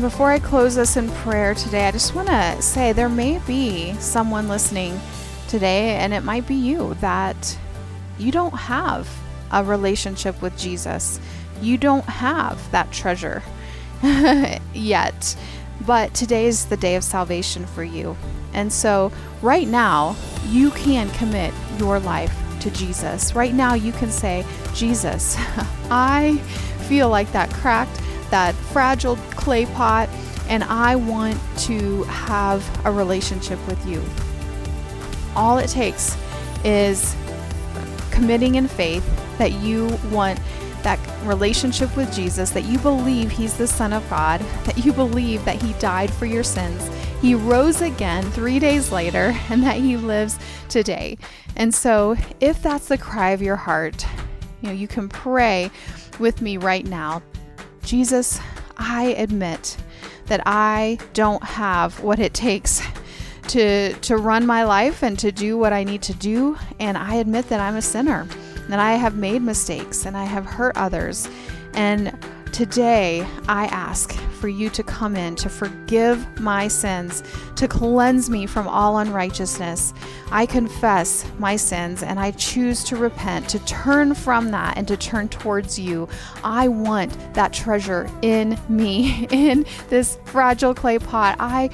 And 0.00 0.10
before 0.10 0.30
I 0.30 0.38
close 0.38 0.76
this 0.76 0.96
in 0.96 1.10
prayer 1.10 1.52
today, 1.52 1.86
I 1.86 1.90
just 1.90 2.14
want 2.14 2.28
to 2.28 2.62
say 2.62 2.94
there 2.94 3.10
may 3.10 3.38
be 3.40 3.92
someone 3.98 4.48
listening 4.48 4.98
today, 5.46 5.96
and 5.96 6.14
it 6.14 6.24
might 6.24 6.46
be 6.46 6.54
you, 6.54 6.94
that 7.02 7.58
you 8.18 8.32
don't 8.32 8.54
have 8.54 9.06
a 9.52 9.62
relationship 9.62 10.40
with 10.40 10.56
Jesus. 10.56 11.20
You 11.60 11.76
don't 11.76 12.06
have 12.06 12.70
that 12.70 12.90
treasure 12.90 13.42
yet. 14.72 15.36
But 15.86 16.14
today 16.14 16.46
is 16.46 16.64
the 16.64 16.78
day 16.78 16.96
of 16.96 17.04
salvation 17.04 17.66
for 17.66 17.84
you. 17.84 18.16
And 18.54 18.72
so, 18.72 19.12
right 19.42 19.68
now, 19.68 20.16
you 20.48 20.70
can 20.70 21.10
commit 21.10 21.52
your 21.76 22.00
life 22.00 22.34
to 22.60 22.70
Jesus. 22.70 23.34
Right 23.34 23.52
now, 23.52 23.74
you 23.74 23.92
can 23.92 24.10
say, 24.10 24.46
Jesus, 24.72 25.36
I 25.90 26.38
feel 26.88 27.10
like 27.10 27.30
that 27.32 27.52
cracked 27.52 27.99
that 28.30 28.54
fragile 28.54 29.16
clay 29.32 29.66
pot, 29.66 30.08
and 30.48 30.64
I 30.64 30.96
want 30.96 31.38
to 31.58 32.02
have 32.04 32.86
a 32.86 32.92
relationship 32.92 33.64
with 33.66 33.84
you. 33.86 34.02
All 35.36 35.58
it 35.58 35.68
takes 35.68 36.16
is 36.64 37.14
committing 38.10 38.56
in 38.56 38.68
faith 38.68 39.06
that 39.38 39.52
you 39.52 39.86
want 40.10 40.38
that 40.82 40.98
relationship 41.26 41.94
with 41.96 42.12
Jesus, 42.12 42.50
that 42.50 42.64
you 42.64 42.78
believe 42.78 43.30
He's 43.30 43.56
the 43.56 43.66
Son 43.66 43.92
of 43.92 44.08
God, 44.10 44.40
that 44.64 44.84
you 44.84 44.92
believe 44.92 45.44
that 45.44 45.60
He 45.60 45.72
died 45.74 46.10
for 46.10 46.26
your 46.26 46.42
sins, 46.42 46.88
He 47.20 47.34
rose 47.34 47.82
again 47.82 48.24
three 48.30 48.58
days 48.58 48.90
later, 48.90 49.36
and 49.50 49.62
that 49.62 49.76
He 49.76 49.96
lives 49.96 50.38
today. 50.68 51.18
And 51.56 51.74
so, 51.74 52.16
if 52.40 52.62
that's 52.62 52.88
the 52.88 52.98
cry 52.98 53.30
of 53.30 53.42
your 53.42 53.56
heart, 53.56 54.06
you 54.62 54.68
know, 54.68 54.74
you 54.74 54.88
can 54.88 55.08
pray 55.08 55.70
with 56.18 56.42
me 56.42 56.56
right 56.56 56.84
now 56.84 57.22
Jesus, 57.82 58.40
I 58.76 59.14
admit 59.18 59.76
that 60.26 60.42
I 60.46 60.98
don't 61.12 61.42
have 61.42 62.00
what 62.00 62.18
it 62.18 62.34
takes 62.34 62.82
to 63.48 63.92
to 63.94 64.16
run 64.16 64.46
my 64.46 64.62
life 64.62 65.02
and 65.02 65.18
to 65.18 65.32
do 65.32 65.58
what 65.58 65.72
I 65.72 65.84
need 65.84 66.02
to 66.02 66.14
do. 66.14 66.56
And 66.78 66.96
I 66.96 67.16
admit 67.16 67.48
that 67.48 67.60
I'm 67.60 67.76
a 67.76 67.82
sinner 67.82 68.26
that 68.68 68.78
I 68.78 68.92
have 68.92 69.16
made 69.16 69.42
mistakes 69.42 70.06
and 70.06 70.16
I 70.16 70.24
have 70.24 70.46
hurt 70.46 70.76
others. 70.76 71.28
And 71.74 72.16
Today, 72.52 73.26
I 73.46 73.66
ask 73.66 74.12
for 74.40 74.48
you 74.48 74.70
to 74.70 74.82
come 74.82 75.14
in 75.14 75.36
to 75.36 75.48
forgive 75.48 76.40
my 76.40 76.66
sins, 76.66 77.22
to 77.56 77.68
cleanse 77.68 78.30
me 78.30 78.46
from 78.46 78.66
all 78.66 78.98
unrighteousness. 78.98 79.92
I 80.32 80.46
confess 80.46 81.30
my 81.38 81.56
sins 81.56 82.02
and 82.02 82.18
I 82.18 82.30
choose 82.32 82.82
to 82.84 82.96
repent, 82.96 83.48
to 83.50 83.58
turn 83.60 84.14
from 84.14 84.50
that 84.50 84.78
and 84.78 84.88
to 84.88 84.96
turn 84.96 85.28
towards 85.28 85.78
you. 85.78 86.08
I 86.42 86.68
want 86.68 87.34
that 87.34 87.52
treasure 87.52 88.08
in 88.22 88.58
me, 88.68 89.26
in 89.30 89.66
this 89.88 90.18
fragile 90.24 90.74
clay 90.74 90.98
pot. 90.98 91.36
I 91.38 91.70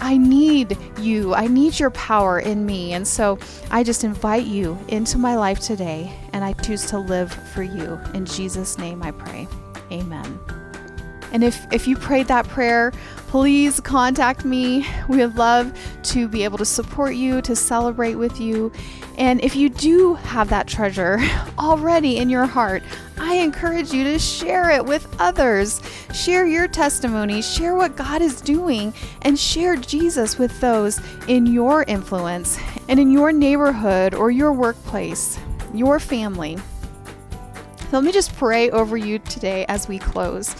I 0.00 0.16
need 0.16 0.78
you. 1.00 1.34
I 1.34 1.48
need 1.48 1.78
your 1.78 1.90
power 1.90 2.38
in 2.38 2.64
me. 2.64 2.92
And 2.92 3.06
so 3.06 3.38
I 3.70 3.82
just 3.82 4.04
invite 4.04 4.46
you 4.46 4.78
into 4.88 5.18
my 5.18 5.36
life 5.36 5.58
today, 5.58 6.12
and 6.32 6.44
I 6.44 6.52
choose 6.52 6.86
to 6.86 6.98
live 6.98 7.32
for 7.52 7.64
you. 7.64 7.98
In 8.14 8.24
Jesus' 8.24 8.78
name 8.78 9.02
I 9.02 9.10
pray. 9.10 9.48
Amen. 9.90 10.57
And 11.32 11.44
if, 11.44 11.66
if 11.72 11.86
you 11.86 11.96
prayed 11.96 12.28
that 12.28 12.48
prayer, 12.48 12.92
please 13.28 13.80
contact 13.80 14.44
me. 14.44 14.86
We 15.08 15.18
would 15.18 15.36
love 15.36 15.78
to 16.04 16.28
be 16.28 16.44
able 16.44 16.58
to 16.58 16.64
support 16.64 17.14
you, 17.14 17.42
to 17.42 17.54
celebrate 17.54 18.14
with 18.14 18.40
you. 18.40 18.72
And 19.18 19.40
if 19.42 19.56
you 19.56 19.68
do 19.68 20.14
have 20.14 20.48
that 20.50 20.66
treasure 20.66 21.18
already 21.58 22.16
in 22.16 22.30
your 22.30 22.46
heart, 22.46 22.82
I 23.18 23.34
encourage 23.34 23.92
you 23.92 24.04
to 24.04 24.18
share 24.18 24.70
it 24.70 24.84
with 24.84 25.14
others. 25.18 25.82
Share 26.14 26.46
your 26.46 26.68
testimony, 26.68 27.42
share 27.42 27.74
what 27.74 27.96
God 27.96 28.22
is 28.22 28.40
doing, 28.40 28.94
and 29.22 29.38
share 29.38 29.76
Jesus 29.76 30.38
with 30.38 30.58
those 30.60 31.00
in 31.26 31.46
your 31.46 31.82
influence 31.82 32.58
and 32.88 32.98
in 32.98 33.10
your 33.10 33.32
neighborhood 33.32 34.14
or 34.14 34.30
your 34.30 34.52
workplace, 34.52 35.38
your 35.74 35.98
family. 35.98 36.56
Let 37.90 38.04
me 38.04 38.12
just 38.12 38.36
pray 38.36 38.70
over 38.70 38.96
you 38.96 39.18
today 39.18 39.64
as 39.68 39.88
we 39.88 39.98
close. 39.98 40.54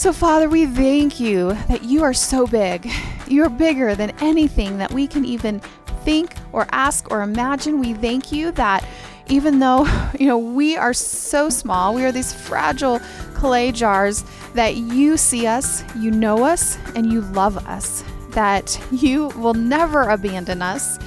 So, 0.00 0.14
Father, 0.14 0.48
we 0.48 0.64
thank 0.64 1.20
you 1.20 1.52
that 1.68 1.84
you 1.84 2.04
are 2.04 2.14
so 2.14 2.46
big. 2.46 2.90
You're 3.28 3.50
bigger 3.50 3.94
than 3.94 4.12
anything 4.22 4.78
that 4.78 4.90
we 4.90 5.06
can 5.06 5.26
even 5.26 5.60
think 6.06 6.32
or 6.52 6.66
ask 6.72 7.10
or 7.10 7.20
imagine. 7.20 7.80
We 7.80 7.92
thank 7.92 8.32
you 8.32 8.50
that 8.52 8.82
even 9.28 9.58
though, 9.58 9.86
you 10.18 10.26
know, 10.26 10.38
we 10.38 10.74
are 10.74 10.94
so 10.94 11.50
small, 11.50 11.94
we 11.94 12.06
are 12.06 12.12
these 12.12 12.32
fragile 12.32 12.98
clay 13.34 13.72
jars, 13.72 14.24
that 14.54 14.76
you 14.76 15.18
see 15.18 15.46
us, 15.46 15.84
you 15.94 16.10
know 16.10 16.44
us, 16.44 16.78
and 16.94 17.12
you 17.12 17.20
love 17.20 17.58
us, 17.66 18.02
that 18.30 18.82
you 18.90 19.26
will 19.36 19.52
never 19.52 20.04
abandon 20.04 20.62
us 20.62 20.98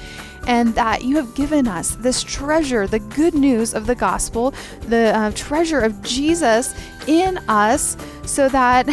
and 0.46 0.74
that 0.74 1.04
you 1.04 1.16
have 1.16 1.34
given 1.34 1.66
us 1.66 1.94
this 1.96 2.22
treasure, 2.22 2.86
the 2.86 2.98
good 2.98 3.34
news 3.34 3.74
of 3.74 3.86
the 3.86 3.94
gospel, 3.94 4.54
the 4.88 5.16
uh, 5.16 5.30
treasure 5.32 5.80
of 5.80 6.00
Jesus 6.02 6.74
in 7.06 7.38
us, 7.48 7.96
so 8.24 8.48
that, 8.48 8.86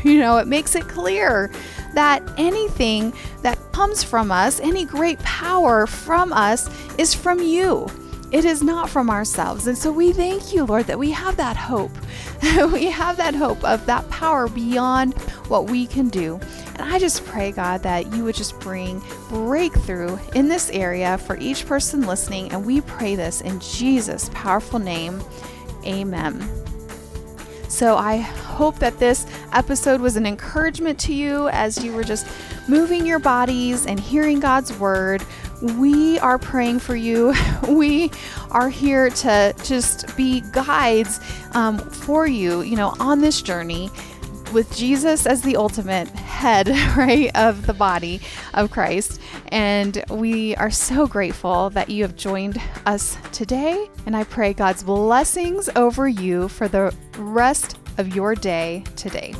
you 0.04 0.18
know, 0.18 0.38
it 0.38 0.46
makes 0.46 0.74
it 0.74 0.88
clear 0.88 1.50
that 1.94 2.22
anything 2.36 3.12
that 3.42 3.58
comes 3.72 4.02
from 4.02 4.30
us, 4.30 4.60
any 4.60 4.84
great 4.84 5.18
power 5.20 5.86
from 5.86 6.32
us, 6.32 6.68
is 6.98 7.14
from 7.14 7.40
you. 7.40 7.88
It 8.32 8.44
is 8.44 8.62
not 8.62 8.90
from 8.90 9.08
ourselves. 9.08 9.66
And 9.66 9.78
so 9.78 9.92
we 9.92 10.12
thank 10.12 10.52
you, 10.52 10.64
Lord, 10.64 10.86
that 10.86 10.98
we 10.98 11.12
have 11.12 11.36
that 11.36 11.56
hope. 11.56 11.92
we 12.72 12.86
have 12.86 13.16
that 13.18 13.34
hope 13.34 13.62
of 13.64 13.86
that 13.86 14.08
power 14.10 14.48
beyond 14.48 15.14
what 15.48 15.70
we 15.70 15.86
can 15.86 16.08
do. 16.08 16.40
And 16.74 16.82
I 16.82 16.98
just 16.98 17.24
pray, 17.24 17.52
God, 17.52 17.82
that 17.84 18.12
you 18.12 18.24
would 18.24 18.34
just 18.34 18.58
bring 18.58 19.00
breakthrough 19.28 20.18
in 20.34 20.48
this 20.48 20.70
area 20.70 21.18
for 21.18 21.36
each 21.38 21.66
person 21.66 22.06
listening. 22.06 22.52
And 22.52 22.64
we 22.64 22.80
pray 22.80 23.16
this 23.16 23.40
in 23.40 23.60
Jesus' 23.60 24.30
powerful 24.32 24.78
name. 24.78 25.22
Amen. 25.84 26.48
So 27.68 27.96
I 27.96 28.18
hope 28.18 28.78
that 28.78 28.98
this 28.98 29.26
episode 29.52 30.00
was 30.00 30.16
an 30.16 30.24
encouragement 30.24 30.98
to 31.00 31.12
you 31.12 31.48
as 31.48 31.82
you 31.82 31.92
were 31.92 32.04
just 32.04 32.26
moving 32.68 33.04
your 33.04 33.18
bodies 33.18 33.86
and 33.86 33.98
hearing 33.98 34.40
God's 34.40 34.76
word. 34.78 35.22
We 35.60 36.18
are 36.20 36.38
praying 36.38 36.80
for 36.80 36.96
you. 36.96 37.34
We 37.68 38.12
are 38.52 38.68
here 38.68 39.10
to 39.10 39.54
just 39.64 40.16
be 40.16 40.40
guides 40.52 41.20
um, 41.52 41.78
for 41.78 42.26
you, 42.26 42.60
you 42.62 42.76
know, 42.76 42.94
on 43.00 43.20
this 43.20 43.42
journey 43.42 43.90
with 44.56 44.74
Jesus 44.74 45.26
as 45.26 45.42
the 45.42 45.54
ultimate 45.54 46.08
head, 46.08 46.68
right, 46.96 47.30
of 47.36 47.66
the 47.66 47.74
body 47.74 48.22
of 48.54 48.70
Christ. 48.70 49.20
And 49.48 50.02
we 50.08 50.56
are 50.56 50.70
so 50.70 51.06
grateful 51.06 51.68
that 51.70 51.90
you 51.90 52.02
have 52.02 52.16
joined 52.16 52.58
us 52.86 53.18
today. 53.32 53.90
And 54.06 54.16
I 54.16 54.24
pray 54.24 54.54
God's 54.54 54.82
blessings 54.82 55.68
over 55.76 56.08
you 56.08 56.48
for 56.48 56.68
the 56.68 56.94
rest 57.18 57.76
of 57.98 58.16
your 58.16 58.34
day 58.34 58.82
today. 58.96 59.34